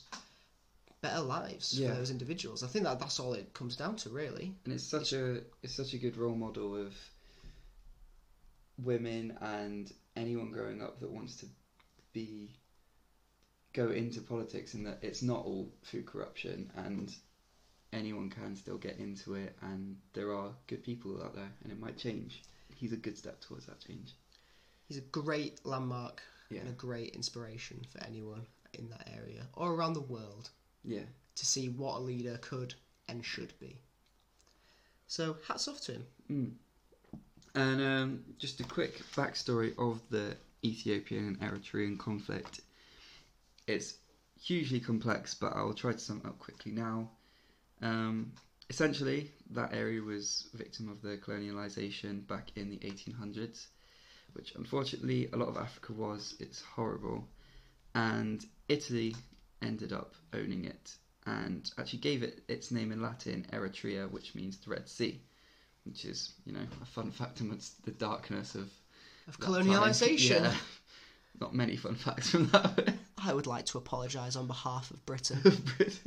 [1.02, 1.90] better lives Yeah.
[1.90, 2.62] for those individuals.
[2.62, 4.54] I think that that's all it comes down to, really.
[4.66, 6.94] and it's such a it's such a good role model of
[8.78, 11.46] women and anyone growing up that wants to
[12.14, 12.52] be
[13.74, 17.14] go into politics and that it's not all through corruption and
[17.94, 21.80] anyone can still get into it and there are good people out there and it
[21.80, 22.44] might change
[22.76, 24.16] he's a good step towards that change
[24.88, 29.74] He's a great landmark yeah and a great inspiration for anyone in that area or
[29.74, 30.50] around the world.
[30.84, 31.06] yeah
[31.40, 32.74] to see what a leader could
[33.08, 33.78] and should be.
[35.08, 36.06] So hats off to him.
[36.30, 36.52] Mm.
[37.56, 42.62] And um, just a quick backstory of the Ethiopian and Eritrean conflict.
[43.68, 43.96] It's
[44.40, 47.10] hugely complex, but I'll try to sum it up quickly now.
[47.82, 48.34] Um,
[48.70, 53.68] essentially, that area was victim of the colonialization back in the 1800s,
[54.34, 56.36] which unfortunately a lot of Africa was.
[56.40, 57.28] It's horrible.
[57.96, 59.16] And Italy
[59.62, 64.58] ended up owning it and actually gave it its name in Latin, Eritrea, which means
[64.58, 65.22] the Red Sea
[65.90, 68.70] which is you know a fun fact amongst the darkness of
[69.28, 70.42] Of colonialisation.
[70.42, 70.54] Yeah.
[71.40, 72.94] Not many fun facts from that.
[73.18, 75.40] I would like to apologise on behalf of Britain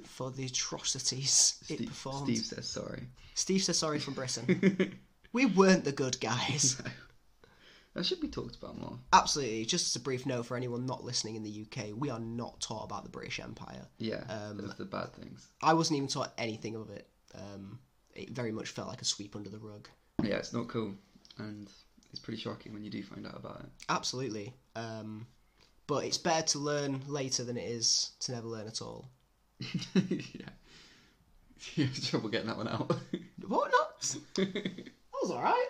[0.04, 2.24] for the atrocities it Steve, performed.
[2.26, 3.02] Steve says sorry.
[3.34, 4.98] Steve says sorry from Britain.
[5.32, 6.80] we weren't the good guys.
[7.94, 8.98] That should be talked about more.
[9.12, 9.66] Absolutely.
[9.66, 12.58] Just as a brief note for anyone not listening in the UK, we are not
[12.58, 13.86] taught about the British Empire.
[13.98, 15.46] Yeah, Um, of the bad things.
[15.62, 17.06] I wasn't even taught anything of it.
[17.34, 17.78] Um,
[18.14, 19.88] it very much felt like a sweep under the rug.
[20.22, 20.94] Yeah, it's not cool,
[21.36, 21.68] and
[22.10, 23.66] it's pretty shocking when you do find out about it.
[23.90, 24.54] Absolutely.
[24.74, 25.26] Um,
[25.86, 29.08] but it's better to learn later than it is to never learn at all.
[29.60, 30.48] yeah,
[31.74, 32.94] you have trouble getting that one out.
[33.48, 33.72] What?
[33.72, 34.16] Not?
[34.36, 35.66] That was alright.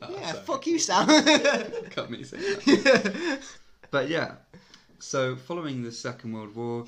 [0.00, 0.44] Oh, yeah, sorry.
[0.44, 1.06] fuck you, Sam.
[1.90, 3.42] Cut me saying that.
[3.90, 4.32] But yeah,
[4.98, 6.86] so following the Second World War,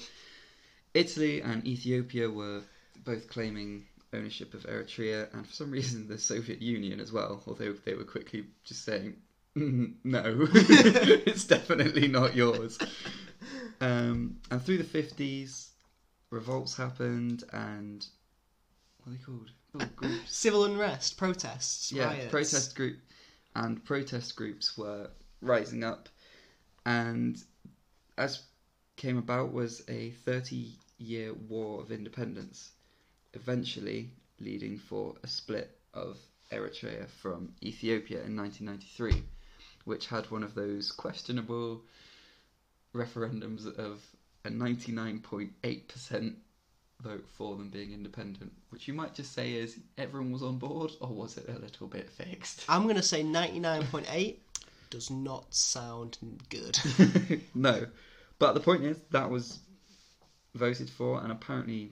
[0.95, 2.63] Italy and Ethiopia were
[3.05, 3.85] both claiming
[4.15, 8.05] ownership of Eritrea, and for some reason the Soviet Union as well, although they were
[8.05, 9.17] quickly just saying,
[9.57, 10.23] "Mm, no,
[11.27, 12.79] it's definitely not yours.
[13.81, 15.69] Um, and through the 50s,
[16.31, 18.07] revolts happened, and
[18.99, 19.51] what are they called?
[19.75, 20.35] Oh, groups.
[20.37, 22.31] Civil unrest, protests, Yeah, riots.
[22.31, 22.97] protest group
[23.55, 26.09] and protest groups were rising up,
[26.87, 27.43] and
[28.19, 28.43] as
[28.97, 32.73] came about was a 30 year war of independence,
[33.35, 36.19] eventually leading for a split of
[36.53, 39.23] Eritrea from Ethiopia in 1993,
[39.85, 41.83] which had one of those questionable
[42.95, 44.01] referendums of
[44.45, 46.35] a 99.8%
[47.03, 50.93] vote for them being independent, which you might just say is everyone was on board,
[51.01, 52.65] or was it a little bit fixed?
[52.69, 54.37] I'm going to say 99.8
[54.91, 56.19] does not sound
[56.49, 56.79] good.
[57.55, 57.87] no,
[58.39, 59.59] but the point is that was
[60.55, 61.91] voted for and apparently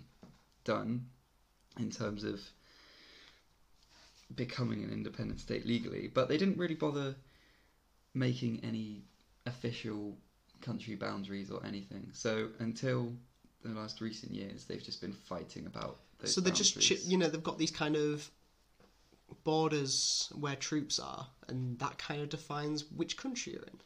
[0.65, 1.07] done
[1.79, 2.41] in terms of
[4.35, 7.15] becoming an independent state legally, but they didn't really bother
[8.15, 9.05] making any
[9.47, 10.17] official
[10.61, 12.09] country boundaries or anything.
[12.13, 13.13] So until
[13.63, 17.29] the last recent years, they've just been fighting about those so they're just you know
[17.29, 18.31] they've got these kind of
[19.45, 23.81] borders where troops are, and that kind of defines which country you're in,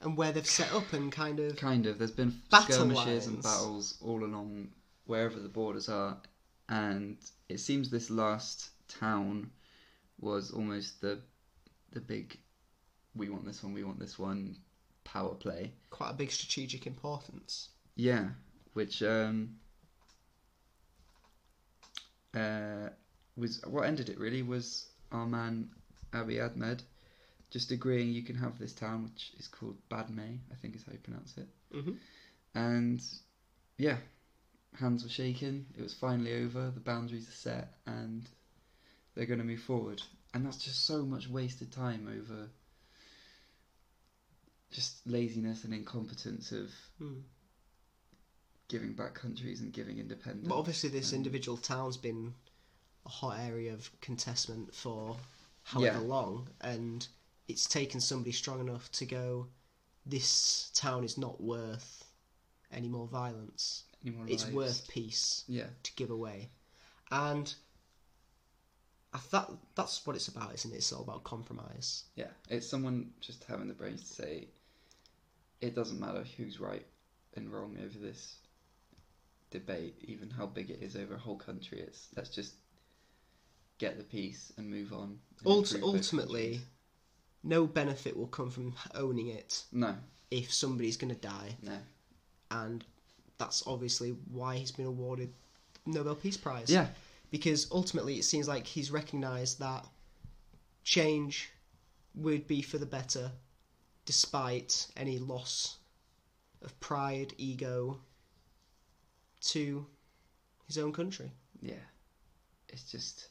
[0.00, 1.98] and where they've set up and kind of Kind of.
[1.98, 4.68] There's been skirmishes and battles all along
[5.06, 6.16] wherever the borders are,
[6.68, 7.16] and
[7.48, 9.50] it seems this last town
[10.20, 11.20] was almost the
[11.92, 12.38] the big
[13.14, 14.56] we want this one, we want this one
[15.04, 15.72] power play.
[15.90, 17.68] quite a big strategic importance.
[17.96, 18.28] Yeah,
[18.72, 19.56] which um,
[22.34, 22.88] uh,
[23.36, 25.68] was what ended it really was our man
[26.12, 26.82] Abiy Ahmed
[27.50, 30.92] just agreeing you can have this town, which is called Badme, I think is how
[30.92, 31.48] you pronounce it.
[31.70, 31.98] Mhm.
[32.54, 33.04] And
[33.76, 33.98] yeah,
[34.74, 35.66] hands were shaking.
[35.76, 36.70] It was finally over.
[36.70, 38.26] The boundaries are set, and
[39.14, 40.02] they're going to move forward.
[40.32, 42.48] And that's just so much wasted time over
[44.72, 47.20] just laziness and incompetence of Hmm.
[48.68, 50.48] giving back countries and giving independence.
[50.48, 52.34] But obviously, this and- individual town's been
[53.04, 55.18] a hot area of contestment for
[55.64, 56.06] however Yeah.
[56.06, 57.06] long, and
[57.48, 59.48] it's taken somebody strong enough to go.
[60.06, 62.10] This town is not worth
[62.70, 63.84] any more violence.
[64.02, 64.54] Any more It's lives?
[64.54, 66.50] worth peace Yeah, to give away,
[67.10, 67.54] and
[69.12, 69.20] I
[69.74, 70.76] that's what it's about, isn't it?
[70.78, 72.04] It's all about compromise.
[72.16, 72.32] yeah.
[72.48, 74.48] It's someone just having the brains to say,
[75.62, 76.84] it doesn't matter who's right
[77.34, 78.36] and wrong over this
[79.50, 81.80] debate, even how big it is over a whole country.
[81.80, 82.54] It's let's just
[83.78, 85.18] get the peace and move on.
[85.38, 86.60] and Ult- ultimately,
[87.42, 89.94] no benefit will come from owning it no,
[90.30, 91.78] if somebody's going to die, no.
[92.50, 92.84] and
[93.38, 95.32] that's obviously why he's been awarded
[95.86, 96.68] Nobel Peace Prize.
[96.70, 96.88] Yeah,
[97.30, 99.86] because ultimately it seems like he's recognised that
[100.84, 101.50] change
[102.14, 103.30] would be for the better,
[104.04, 105.78] despite any loss
[106.62, 107.98] of pride, ego
[109.42, 109.86] to
[110.66, 111.30] his own country.
[111.60, 111.74] yeah.
[112.68, 113.28] It's just.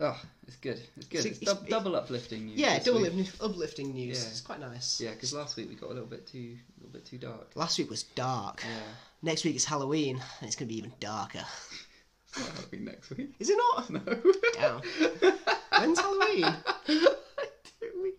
[0.00, 0.80] Oh, it's good.
[0.96, 1.24] It's good.
[1.26, 2.58] It's, it's- dou- it- double uplifting news.
[2.58, 3.28] Yeah, double week.
[3.40, 4.20] uplifting news.
[4.22, 4.28] Yeah.
[4.30, 5.00] It's quite nice.
[5.00, 7.50] Yeah, because last week we got a little bit too, a little bit too dark.
[7.54, 8.62] Last week was dark.
[8.64, 8.80] Yeah,
[9.22, 11.44] Next week is Halloween, and it's going to be even darker.
[12.28, 13.34] it's not Halloween next week.
[13.38, 13.90] Is it not?
[13.90, 14.00] No.
[14.54, 15.32] Damn.
[15.80, 16.56] When's Halloween?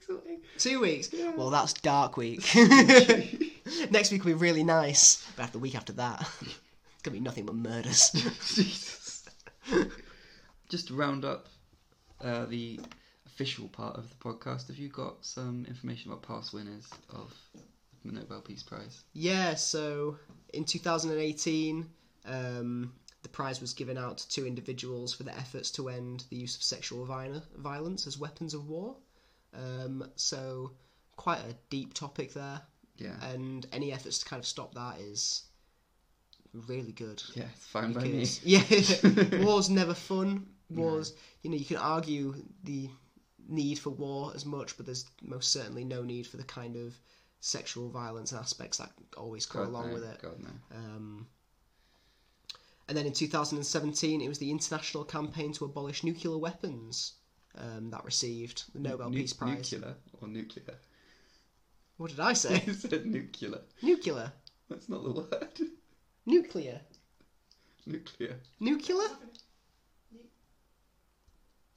[0.09, 0.39] Two weeks
[0.81, 1.09] weeks.
[1.37, 2.43] Well, that's dark week.
[3.91, 7.21] Next week will be really nice, but after the week after that, it's gonna be
[7.21, 8.09] nothing but murders.
[8.55, 9.29] Jesus.
[10.67, 11.47] Just to round up
[12.21, 12.79] uh, the
[13.27, 17.33] official part of the podcast, have you got some information about past winners of
[18.03, 19.03] the Nobel Peace Prize?
[19.13, 20.17] yeah, so
[20.53, 21.87] in 2018,
[22.25, 26.37] um, the prize was given out to two individuals for their efforts to end the
[26.37, 28.95] use of sexual violence as weapons of war.
[29.53, 30.71] Um, so,
[31.15, 32.61] quite a deep topic there,
[32.97, 33.15] Yeah.
[33.23, 35.43] and any efforts to kind of stop that is
[36.53, 37.21] really good.
[37.35, 38.25] yeah, it's fine by me.
[38.43, 38.63] Yeah,
[39.45, 40.47] war's never fun.
[40.69, 42.89] Wars, you know, you can argue the
[43.47, 46.95] need for war as much, but there's most certainly no need for the kind of
[47.39, 50.21] sexual violence aspects that always come God, along no, with it.
[50.21, 50.49] God, no.
[50.77, 51.27] Um,
[52.87, 57.13] and then in 2017, it was the international campaign to abolish nuclear weapons
[57.59, 59.71] um, that received the Nobel Nu- Peace Prize.
[59.71, 60.75] Nuclear or nuclear?
[61.97, 62.63] What did I say?
[62.67, 63.59] you said nuclear.
[63.81, 64.31] nuclear.
[64.69, 65.59] That's not the word.
[66.25, 66.81] Nuclear.
[67.85, 68.35] Nuclear.
[68.59, 69.07] Nuclear?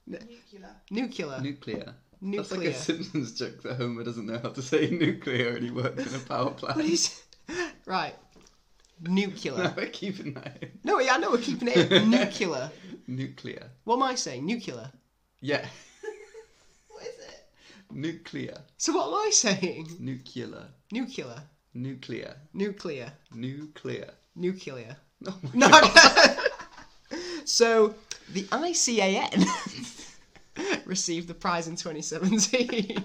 [0.05, 0.69] Nuclear.
[0.91, 1.39] Nuclear.
[1.41, 1.95] Nuclear.
[2.21, 5.71] That's like a Simpsons joke that Homer doesn't know how to say nuclear and he
[5.71, 6.77] works in a power plant.
[6.77, 7.21] What is
[7.85, 8.15] right?
[9.01, 9.57] Nuclear.
[9.57, 10.71] no, we're keeping that in.
[10.85, 12.09] No, yeah, I know we're keeping it in.
[12.09, 12.71] nuclear.
[13.07, 13.69] Nuclear.
[13.83, 14.45] What am I saying?
[14.45, 14.89] Nuclear.
[15.43, 15.65] Yeah.
[16.87, 17.45] What is it?
[17.91, 18.57] Nuclear.
[18.77, 19.97] So what am I saying?
[19.99, 20.69] Nuclear.
[20.91, 21.43] Nuclear.
[21.73, 22.35] Nuclear.
[22.53, 23.11] Nuclear.
[23.33, 24.11] Nuclear.
[24.35, 24.95] Nuclear.
[25.27, 25.69] Oh No.
[27.45, 27.93] So
[28.31, 29.45] the ICAN
[30.85, 33.03] received the prize in 2017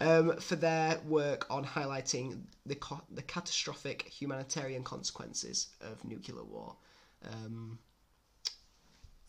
[0.00, 6.76] um, for their work on highlighting the co- the catastrophic humanitarian consequences of nuclear war.
[7.32, 7.78] Um,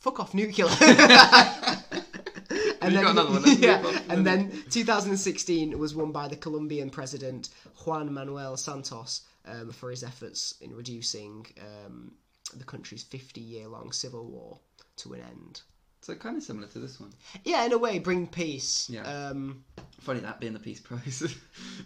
[0.06, 0.68] fuck off nuclear.
[2.80, 7.50] Got another one, yeah, and then 2016 was won by the Colombian president
[7.84, 12.12] Juan Manuel Santos um, for his efforts in reducing um,
[12.56, 14.60] the country's 50-year-long civil war
[14.98, 15.62] to an end.
[16.02, 17.12] So kind of similar to this one.
[17.44, 18.88] Yeah, in a way, bring peace.
[18.88, 19.02] Yeah.
[19.02, 19.64] Um,
[20.02, 21.36] Funny that being the Peace Prize.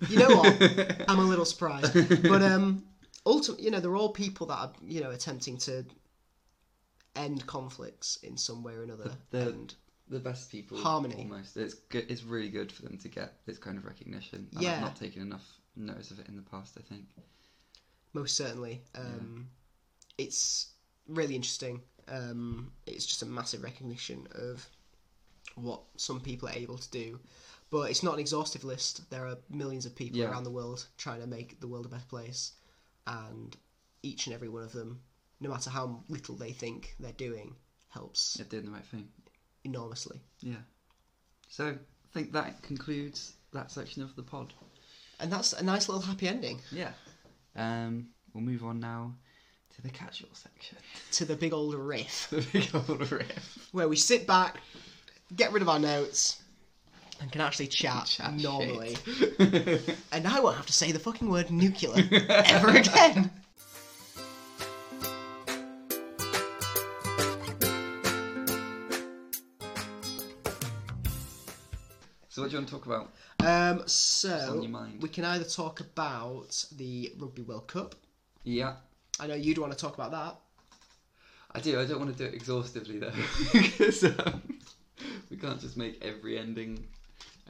[0.10, 1.06] you know what?
[1.08, 1.94] I'm a little surprised,
[2.24, 2.84] but um,
[3.26, 5.86] ultimately, you know, they're all people that are you know attempting to
[7.20, 9.16] end conflicts in some way or another.
[9.30, 9.76] The- the- and
[10.08, 10.78] The best people.
[10.80, 11.18] Harmony.
[11.30, 11.56] Almost.
[11.58, 12.10] It's good.
[12.10, 14.48] It's really good for them to get this kind of recognition.
[14.54, 14.76] And Yeah.
[14.78, 16.78] I've not taken enough notice of it in the past.
[16.78, 17.06] I think.
[18.14, 19.48] most certainly, um,
[20.18, 20.70] it's
[21.08, 21.84] really interesting.
[22.08, 24.68] Um, it's just a massive recognition of
[25.54, 27.20] what some people are able to do.
[27.70, 29.08] But it's not an exhaustive list.
[29.12, 30.32] There are millions of people Yeah.
[30.32, 32.54] around the world trying to make the world a better place,
[33.06, 33.56] and
[34.02, 35.04] each and every one of them,
[35.40, 37.56] no matter how little they think they're doing,
[37.90, 39.08] helps They're doing the right thing.
[39.64, 40.20] enormously.
[40.42, 40.56] Yeah.
[41.48, 44.54] So I think that concludes that section of the pod.
[45.20, 46.92] And that's a nice little happy ending Yeah.
[47.56, 49.14] Um, we'll move on now
[49.76, 50.78] to the casual section.
[51.14, 52.28] to the big old riff.
[52.32, 53.68] the big old riff.
[53.72, 54.58] where we sit back,
[55.36, 56.42] get rid of our notes,
[57.22, 58.96] and can actually chat, Chat normally.
[60.12, 63.32] And I won't have to say the fucking word nuclear ever again.
[72.40, 73.12] so what do you want to talk about?
[73.42, 75.02] Um, on so your mind?
[75.02, 77.96] we can either talk about the Rugby World Cup.
[78.44, 78.76] Yeah.
[79.20, 80.36] I know you'd want to talk about that.
[81.52, 81.80] I do.
[81.80, 83.12] I don't want to do it exhaustively though,
[83.54, 84.42] because um,
[85.30, 86.88] we can't just make every ending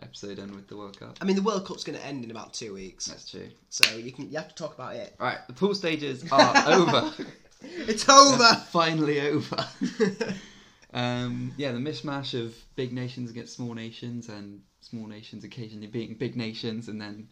[0.02, 1.18] episode end with the World Cup.
[1.22, 3.50] I mean, the World Cup's going to end in about two weeks, That's true.
[3.70, 5.16] so you can you have to talk about it.
[5.20, 7.14] Right, the pool stages are over.
[7.62, 8.56] It's over.
[8.72, 9.68] Finally over.
[10.94, 16.16] um, yeah, the mishmash of big nations against small nations, and small nations occasionally being
[16.16, 17.28] big nations, and then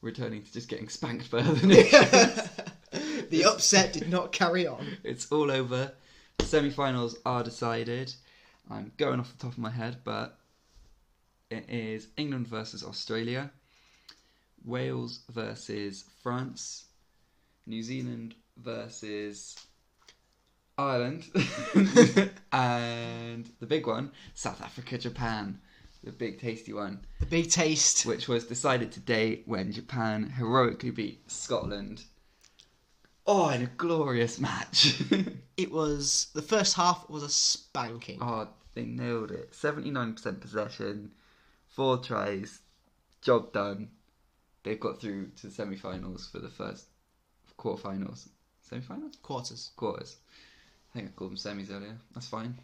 [0.00, 2.48] returning to just getting spanked by other nations.
[3.30, 4.86] the upset did not carry on.
[5.04, 5.92] it's all over.
[6.38, 8.14] The Semi-finals are decided.
[8.70, 10.38] I'm going off the top of my head, but
[11.50, 13.50] it is England versus Australia,
[14.64, 16.84] Wales versus France,
[17.66, 19.56] New Zealand versus
[20.76, 21.24] Ireland,
[22.52, 25.58] and the big one, South Africa Japan,
[26.04, 28.06] the big tasty one, The big taste.
[28.06, 32.04] which was decided today when Japan heroically beat Scotland.
[33.26, 35.00] Oh, in a glorious match.
[35.58, 38.18] It was the first half was a spanking.
[38.22, 39.50] oh, they nailed it.
[39.50, 41.10] 79% possession,
[41.66, 42.60] four tries,
[43.22, 43.90] job done.
[44.62, 46.86] They've got through to the semi finals for the first
[47.58, 48.28] quarterfinals.
[48.62, 49.16] Semi finals?
[49.20, 49.72] Quarters.
[49.74, 50.16] Quarters.
[50.94, 51.98] I think I called them semis earlier.
[52.14, 52.56] That's fine.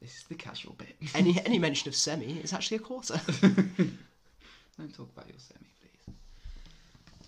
[0.00, 0.96] This is the casual bit.
[1.14, 3.20] Any any mention of semi is actually a quarter.
[4.78, 6.14] Don't talk about your semi, please.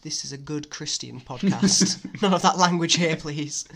[0.03, 2.07] This is a good Christian podcast.
[2.23, 3.67] None of that language here, please.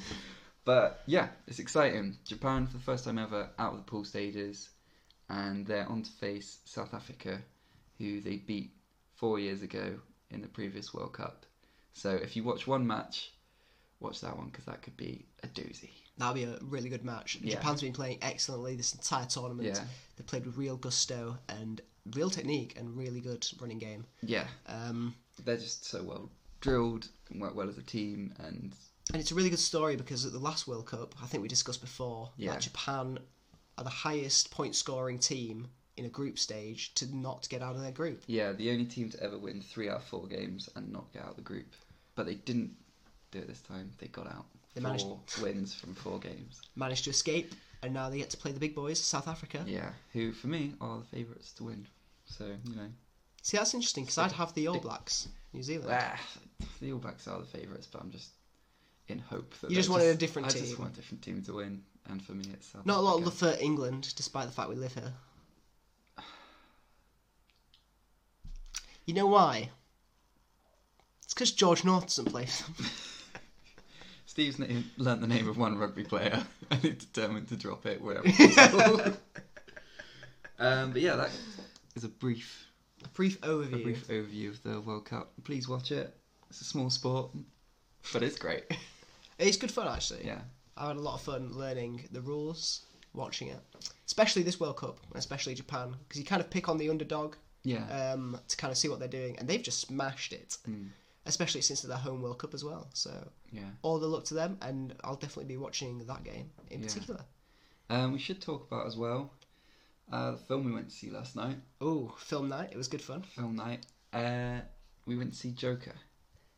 [0.64, 2.18] But yeah, it's exciting.
[2.24, 4.68] Japan for the first time ever out of the pool stages,
[5.28, 7.40] and they're on to face South Africa,
[7.98, 8.72] who they beat
[9.14, 9.94] four years ago
[10.30, 11.46] in the previous World Cup.
[11.94, 13.32] So if you watch one match,
[14.00, 15.90] watch that one because that could be a doozy.
[16.18, 17.38] That'll be a really good match.
[17.40, 17.54] Yeah.
[17.54, 19.68] Japan's been playing excellently this entire tournament.
[19.68, 19.84] Yeah.
[20.16, 21.80] They played with real gusto and
[22.14, 24.04] real technique and really good running game.
[24.22, 28.74] Yeah, Um, they're just so well drilled and work well as a team, and
[29.12, 31.48] and it's a really good story because at the last World Cup, I think we
[31.48, 32.52] discussed before, Yeah.
[32.52, 33.18] that Japan
[33.78, 37.82] are the highest point scoring team in a group stage to not get out of
[37.82, 38.22] their group.
[38.26, 41.22] yeah, the only team to ever win three out of four games and not get
[41.22, 41.74] out of the group.
[42.14, 42.76] But they didn't
[43.30, 43.90] do it this time.
[43.98, 44.46] They got out.
[44.74, 46.60] They managed- four wins from four games.
[46.76, 49.64] Managed to escape, and now they get to play the big boys, South Africa.
[49.66, 51.86] Yeah, who for me are the favourites to win.
[52.24, 52.90] So you know,
[53.42, 55.90] See, that's interesting because I'd have the All Blacks, New Zealand.
[55.92, 56.20] ah,
[56.80, 58.30] the All Blacks are the favourites, but I'm just
[59.08, 60.64] in hope that You just wanted a different I team.
[60.64, 63.18] just want a different team to win, and for me, it's South Not a lot
[63.18, 65.12] of love for England, despite the fact we live here.
[69.04, 69.70] You know why?
[71.24, 72.90] It's because George North doesn't play for them.
[74.32, 78.00] Steve's name, learnt the name of one rugby player and he's determined to drop it
[78.00, 79.12] wherever possible.
[80.58, 81.28] um, but yeah, that
[81.94, 82.66] is a brief,
[83.04, 83.74] A brief overview.
[83.74, 85.32] a brief overview of the World Cup.
[85.44, 86.16] Please watch it.
[86.48, 87.30] It's a small sport,
[88.12, 88.64] but it's great.
[89.38, 90.24] It's good fun, actually.
[90.24, 90.38] Yeah,
[90.76, 93.58] I had a lot of fun learning the rules, watching it.
[94.06, 98.12] Especially this World Cup, especially Japan, because you kind of pick on the underdog yeah,
[98.12, 100.58] um, to kind of see what they're doing, and they've just smashed it.
[100.68, 100.88] Mm.
[101.24, 102.88] Especially since their home World Cup as well.
[102.94, 103.70] So yeah.
[103.82, 106.86] all the luck to them, and I'll definitely be watching that game in Yeah.
[106.86, 107.24] particular.
[107.90, 109.32] Um, we should talk about as well
[110.10, 111.56] uh, the film we went to see last night.
[111.80, 112.70] Oh, film night!
[112.72, 113.22] It was good fun.
[113.22, 113.86] Film night.
[114.12, 114.60] Uh,
[115.06, 115.94] we went to see Joker.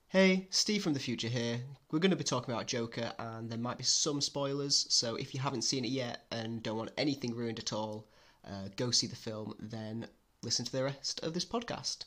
[0.08, 1.60] Hey, Steve from the future here.
[1.90, 4.86] We're going to be talking about Joker, and there might be some spoilers.
[4.88, 8.06] So if you haven't seen it yet and don't want anything ruined at all,
[8.46, 9.54] uh, go see the film.
[9.58, 10.06] Then
[10.42, 12.04] listen to the rest of this podcast.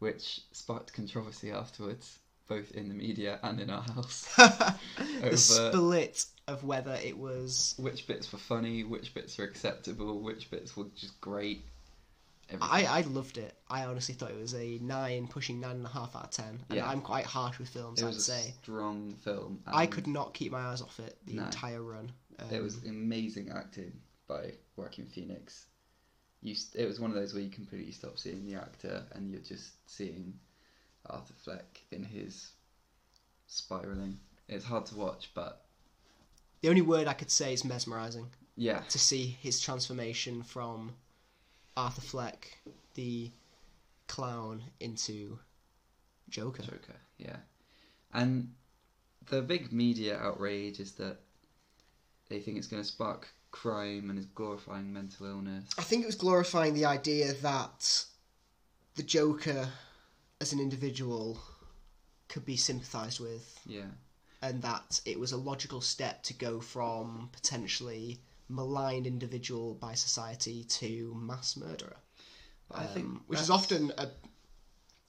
[0.00, 2.18] Which sparked controversy afterwards.
[2.48, 4.28] both in the media and in our house.
[4.36, 7.74] the split of whether it was.
[7.78, 11.64] which bits were funny, which bits were acceptable, which bits were just great.
[12.48, 12.68] Everything.
[12.88, 13.54] I, I loved it.
[13.68, 16.58] I honestly thought it was a nine, pushing nine and a half out of ten.
[16.70, 16.88] And Yeah.
[16.90, 18.00] I'm quite harsh with films.
[18.02, 19.62] it I'd was a say strong film.
[19.68, 21.44] I could not keep my eyes off it the No.
[21.44, 22.10] entire run.
[22.40, 23.92] Um, It was amazing acting
[24.26, 25.66] by Joaquin Phoenix.
[26.42, 29.40] You, it was one of those where you completely stop seeing the actor and you're
[29.42, 30.34] just seeing
[31.06, 32.52] Arthur Fleck in his
[33.46, 34.18] spiraling.
[34.48, 35.64] It's hard to watch, but
[36.62, 38.26] the only word I could say is mesmerizing.
[38.56, 40.94] yeah, to see his transformation from
[41.76, 42.58] Arthur Fleck,
[42.94, 43.30] the
[44.08, 45.38] clown, into
[46.28, 46.62] Joker.
[46.62, 47.36] Joker, yeah.
[48.12, 48.52] And
[49.28, 51.18] the big media outrage is that
[52.28, 55.64] they think it's going to spark crime and is glorifying mental illness.
[55.78, 58.04] I think it was glorifying the idea that
[58.94, 59.68] the Joker,
[60.40, 61.40] as an individual,
[62.28, 63.90] could be sympathised with, Yeah,
[64.42, 70.64] and that it was a logical step to go from potentially maligned individual by society
[70.64, 71.96] to mass murderer.
[72.72, 74.10] I think Um, which is often a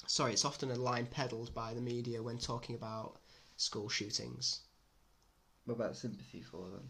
[0.08, 3.20] sorry, it's often a line peddled by the media when talking about
[3.58, 4.62] school shootings.
[5.66, 6.90] What about sympathy for them?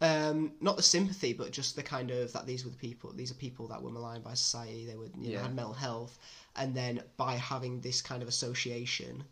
[0.00, 3.12] Um, not the sympathy, but just the kind of that these were the people.
[3.12, 4.84] These are people that were maligned by society.
[4.86, 5.42] They were you know, Yeah.
[5.42, 6.18] had mental health,
[6.56, 9.24] and then by having this kind of association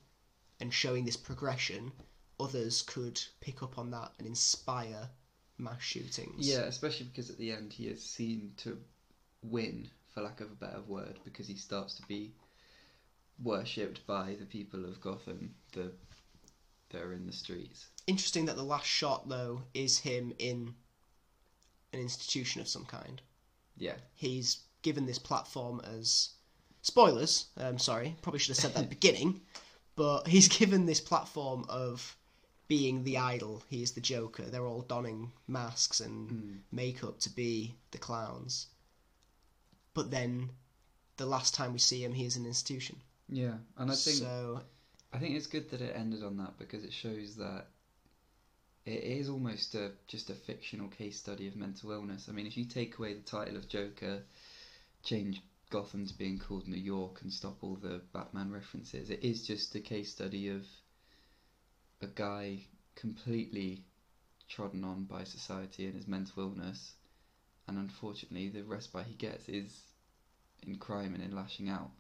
[0.61, 1.93] and showing this progression,
[2.39, 5.11] others could pick up on that and inspire
[5.59, 6.47] mass shootings.
[6.49, 8.79] Yeah, especially because at the end he is seen to
[9.43, 12.33] win, for lack of a better word, because he starts to be
[13.43, 15.93] worshipped by the people of Gotham, the
[16.91, 17.87] that are in the streets.
[18.07, 20.75] Interesting that the last shot though is him in
[21.93, 23.21] an institution of some kind.
[23.77, 26.31] Yeah, he's given this platform as
[26.83, 27.47] spoilers.
[27.57, 29.41] I'm sorry, probably should have said that at the beginning,
[29.97, 32.17] but he's given this platform of
[32.69, 33.63] being the idol.
[33.69, 34.45] He is the Joker.
[34.45, 36.53] They're all donning masks and hmm.
[36.71, 38.69] makeup to be the clowns.
[39.95, 40.51] But then,
[41.19, 42.97] the last time we see him, he is an institution.
[43.29, 44.63] yeah, and I think so.
[45.13, 47.67] I think it's good that it ended on that because it shows that
[48.85, 52.29] it is almost a just a fictional case study of mental illness.
[52.29, 54.23] I mean, if you take away the title of Joker,
[55.05, 59.47] change Gotham to being called New York, and stop all the Batman references, it is
[59.47, 60.67] just a case study of
[62.01, 62.59] a guy
[62.97, 63.85] completely
[64.49, 66.95] trodden on by society and his mental illness,
[67.69, 69.83] and unfortunately, the respite he gets is
[70.67, 71.91] in crime and in lashing out.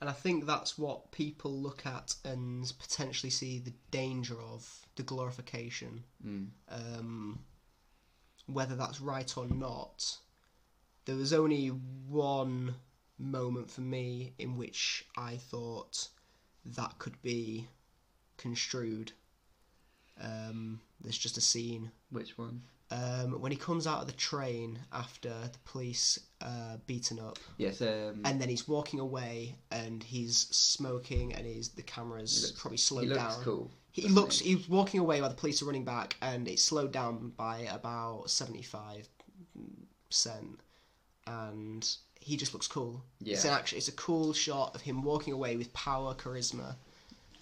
[0.00, 5.02] And I think that's what people look at and potentially see the danger of the
[5.02, 6.04] glorification.
[6.24, 6.48] Mm.
[6.68, 7.38] Um,
[8.46, 10.18] whether that's right or not,
[11.06, 12.74] there was only one
[13.18, 16.08] moment for me in which I thought
[16.64, 17.68] that could be
[18.36, 19.12] construed.
[20.20, 22.62] Um, there's just a scene Which one?
[22.90, 27.80] Um, when he comes out of the train after the police uh, beaten up, Yes,
[27.82, 32.76] um, and then he's walking away and he's smoking, and he's the camera's looks- probably
[32.78, 33.44] slowed he looks down.
[33.44, 33.70] cool.
[33.92, 34.38] He looks.
[34.40, 38.28] He's walking away while the police are running back, and it's slowed down by about
[38.28, 39.08] seventy-five
[40.08, 40.60] percent,
[41.26, 41.88] and
[42.20, 43.02] he just looks cool.
[43.24, 43.56] It's an Yeah.
[43.56, 46.76] actually, it's a cool shot of him walking away with power, charisma,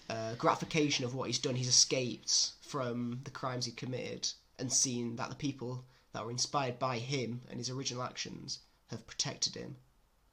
[0.08, 1.54] uh, gratification of what he's done.
[1.56, 4.28] He's escaped from the crimes he committed,
[4.58, 9.06] and seen that the people that were inspired by him and his original actions have
[9.06, 9.76] protected him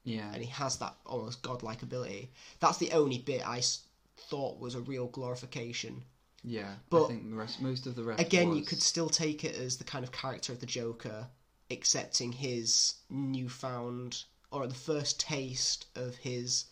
[0.03, 2.31] Yeah, and he has that almost godlike ability.
[2.59, 3.81] That's the only bit I s-
[4.17, 6.03] thought was a real glorification.
[6.43, 6.75] yeah.
[6.89, 8.21] But I think the rest, most of the rest.
[8.21, 11.27] Again, you could still take it as the kind of character of the Joker,
[11.71, 16.65] accepting his newfound or the first taste of his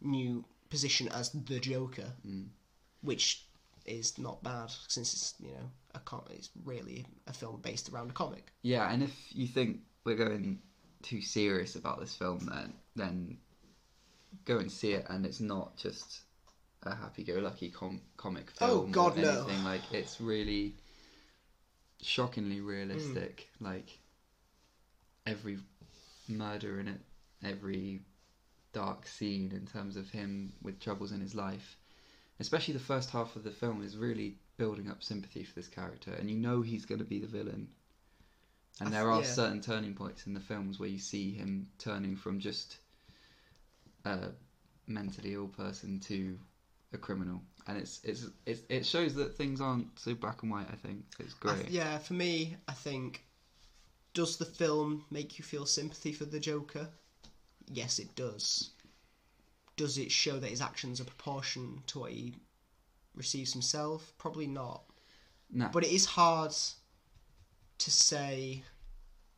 [0.00, 2.48] new position as the Joker, Mm.
[3.02, 3.44] which
[3.86, 8.10] is not bad since it's you know a com- it's really a film based around
[8.10, 8.52] a comic.
[8.62, 10.60] Yeah, and if you think we're going
[11.02, 13.38] too serious about this film, then then
[14.44, 16.20] go and see it, and it's not just
[16.82, 18.92] a happy-go-lucky com- comic Oh, film.
[18.92, 19.40] God, or no.
[19.46, 19.64] anything.
[19.64, 20.74] Like it's really
[22.02, 23.48] shockingly realistic.
[23.58, 23.64] Hmm.
[23.64, 23.98] Like
[25.26, 25.58] every
[26.28, 27.00] murder in it,
[27.44, 28.00] every
[28.72, 31.76] dark scene in terms of him with troubles in his life,
[32.40, 36.12] especially the first half of the film is really building up sympathy for this character,
[36.12, 37.68] and you know he's going to be the villain.
[38.80, 39.26] And there are yeah.
[39.26, 42.76] certain turning points in the films where you see him turning from just
[44.04, 44.28] a
[44.86, 46.38] mentally ill person to
[46.92, 50.68] a criminal, and it's it's, it's it shows that things aren't so black and white.
[50.70, 51.60] I think it's I great.
[51.62, 53.22] th- yeah, for me, I think
[54.14, 56.88] does the film make you feel sympathy for the Joker?
[57.68, 58.70] Yes, it does.
[59.76, 62.34] does it show that his actions are proportion to what he
[63.16, 64.12] receives himself?
[64.18, 64.82] Probably not.
[65.50, 65.68] No.
[65.72, 66.52] But it is hard
[67.78, 68.62] to say.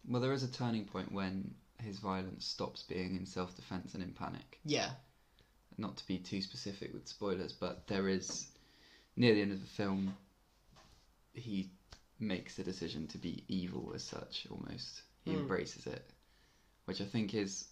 [0.08, 4.12] well, there is a turning point when his violence stops being in self-defense and in
[4.12, 4.58] panic.
[4.64, 4.90] Yeah,
[5.76, 8.48] Not to be too specific with spoilers, but there is
[9.16, 10.16] near the end of the film,
[11.34, 11.70] he
[12.18, 14.46] makes the decision to be evil as such.
[14.50, 15.40] Almost, he Mm.
[15.42, 16.10] embraces it,
[16.86, 17.68] which I think is.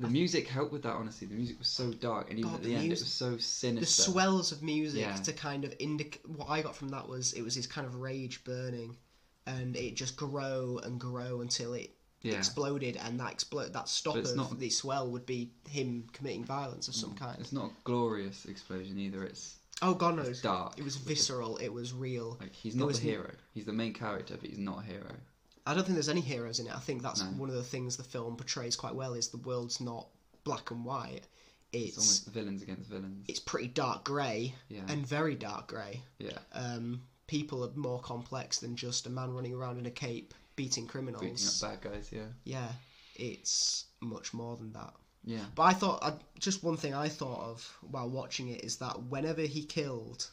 [0.00, 0.94] The music helped with that.
[0.94, 3.12] Honestly, the music was so dark, and even God, at the the, end, it was
[3.12, 4.02] so sinister.
[4.02, 5.16] the swells of music Yeah.
[5.16, 6.28] to kind of indicate.
[6.28, 8.96] What I got from that was it was his kind of rage burning,
[9.46, 11.90] and it just grow and grow until it
[12.22, 16.44] yeah, exploded, and that explode that stop of not- the swell would be him committing
[16.44, 17.18] violence of some mm.
[17.18, 17.40] kind.
[17.40, 19.24] it's not a glorious explosion either.
[19.24, 20.74] It's Oh God knows, dark.
[20.76, 21.56] it was visceral.
[21.58, 22.36] It was real.
[22.40, 23.30] Like he's not was the hero.
[23.54, 25.14] He's the main character, but he's not a hero.
[25.68, 26.74] I don't think there's any heroes in it.
[26.74, 27.28] I think that's No.
[27.32, 30.08] one of the things the film portrays quite well is the world's not
[30.44, 31.26] black and white.
[31.72, 33.26] It's, It's almost villains against villains.
[33.28, 36.02] it's pretty dark grey Yeah, and very dark grey.
[36.18, 36.38] yeah.
[36.52, 40.86] Um, people are more complex than just a man running around in a cape beating
[40.86, 41.22] criminals.
[41.22, 42.08] Beating up bad guys.
[42.10, 42.72] Yeah, Yeah,
[43.14, 44.94] it's much more than that.
[45.24, 45.44] yeah.
[45.54, 49.02] But I thought, I, just one thing I thought of while watching it is that
[49.02, 50.30] whenever he killed,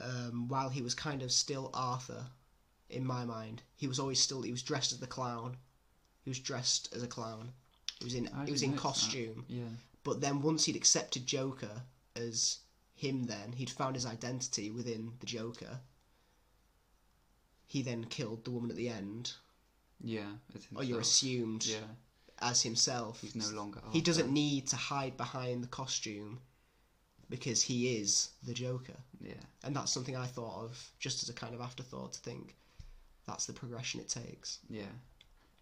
[0.00, 2.26] um, while he was kind of still Arthur,
[2.90, 5.56] in my mind, he was always still, he was dressed as the clown.
[6.22, 7.50] He was dressed as a clown.
[7.98, 8.88] He was in, I he was in notice that.
[8.88, 9.44] costume.
[9.48, 9.62] Yeah,
[10.04, 11.82] But then once he'd accepted Joker
[12.16, 12.58] as
[12.94, 15.80] him, then he'd found his identity within the Joker.
[17.66, 19.32] He then killed the woman at the end,
[20.00, 20.32] yeah.
[20.76, 21.78] Or you're assumed Yeah,
[22.40, 23.20] as himself.
[23.22, 23.80] he's no longer.
[23.90, 26.40] He doesn't need to hide behind the costume
[27.30, 28.96] because he is the Joker.
[29.20, 29.32] Yeah,
[29.62, 32.54] And that's something I thought of just as a kind of afterthought to think
[33.26, 34.58] that's the progression it takes.
[34.68, 34.92] yeah.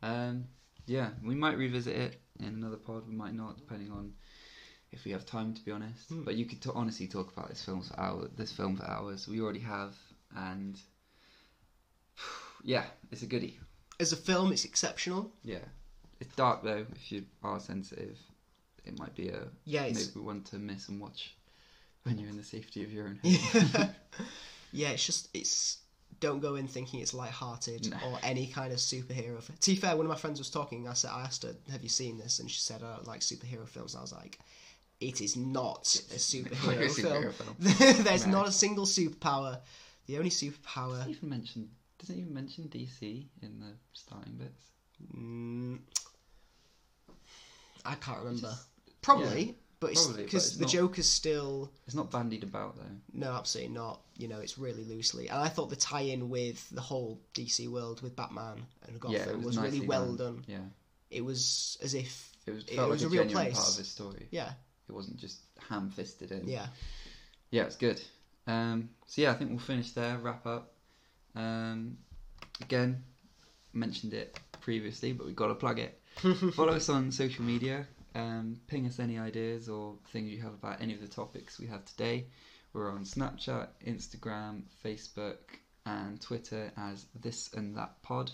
[0.03, 0.45] Um,
[0.87, 1.11] yeah.
[1.25, 3.07] We might revisit it in another pod.
[3.09, 4.13] We might not, depending on
[4.91, 5.55] if we have time.
[5.55, 6.25] To be honest, Hmm.
[6.25, 8.31] but you could t- honestly talk about this film for hours.
[8.37, 9.29] This film for hours.
[9.29, 9.95] We already have,
[10.37, 10.77] and
[12.65, 13.59] yeah, it's a goodie.
[14.01, 15.33] As a film, it's exceptional.
[15.45, 15.65] Yeah,
[16.21, 16.87] it's dark though.
[16.97, 18.19] If you are sensitive,
[18.85, 21.35] it might be a Yeah, it's maybe one to miss and watch
[22.03, 23.91] when you're in the safety of your own home.
[24.73, 24.89] yeah.
[24.91, 25.79] It's just it's
[26.23, 27.97] don't go in thinking it's light-hearted No.
[28.07, 29.37] or any kind of superhero.
[29.39, 30.89] f- To be fair, one of my friends was talking.
[30.89, 33.69] I said I asked her, "Have you seen this?" And she said, "I like superhero
[33.69, 34.39] films." And I was like,
[35.01, 37.13] "It is not a superhero, a film.
[37.13, 37.57] superhero film.
[38.05, 38.33] There's No.
[38.39, 39.61] not a single superpower.
[40.07, 44.63] The only superpower." Doesn't even mention doesn't even mention DC in the starting bits.
[45.17, 45.79] Mm,
[47.85, 48.49] I can't remember.
[48.49, 48.67] Just-
[49.03, 52.77] probably, but it's probably, but because it's the not- Joker's still It's not bandied about
[52.77, 52.83] though.
[53.13, 54.01] no, absolutely not.
[54.17, 58.01] You know, it's really loosely, and I thought the tie-in with the whole DC world
[58.01, 60.45] with Batman and Gotham yeah, it was, was, really nicely well done.
[60.47, 60.59] Yeah,
[61.11, 63.57] It was as if it was It felt was like a a, real genuine place.
[63.59, 64.29] part of his story.
[64.31, 64.53] yeah,
[64.89, 66.49] It wasn't just ham-fisted in.
[66.49, 66.67] yeah.
[67.51, 68.01] yeah, it's good.
[68.47, 70.17] Um, so yeah, I think we'll finish there.
[70.19, 70.73] Wrap up.
[71.35, 71.99] Um,
[72.61, 73.03] again,
[73.73, 76.01] mentioned it previously, but we've got to plug it.
[76.55, 77.87] Follow us on social media.
[78.15, 81.67] Um, ping us any ideas or things you have about any of the topics we
[81.69, 82.27] have today.
[82.73, 85.37] We're on Snapchat, Instagram, Facebook,
[85.87, 88.31] and Twitter as this and that pod.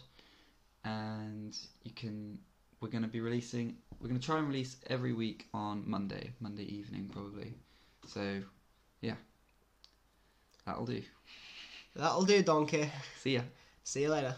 [0.84, 2.38] And you can.
[2.80, 3.76] We're going to be releasing.
[4.00, 7.54] We're going to try and release every week on Monday, Monday evening probably.
[8.06, 8.40] So,
[9.00, 9.16] yeah,
[10.64, 11.02] that'll do.
[11.96, 12.88] That'll do, donkey.
[13.20, 13.40] See ya.
[13.82, 14.36] See you later.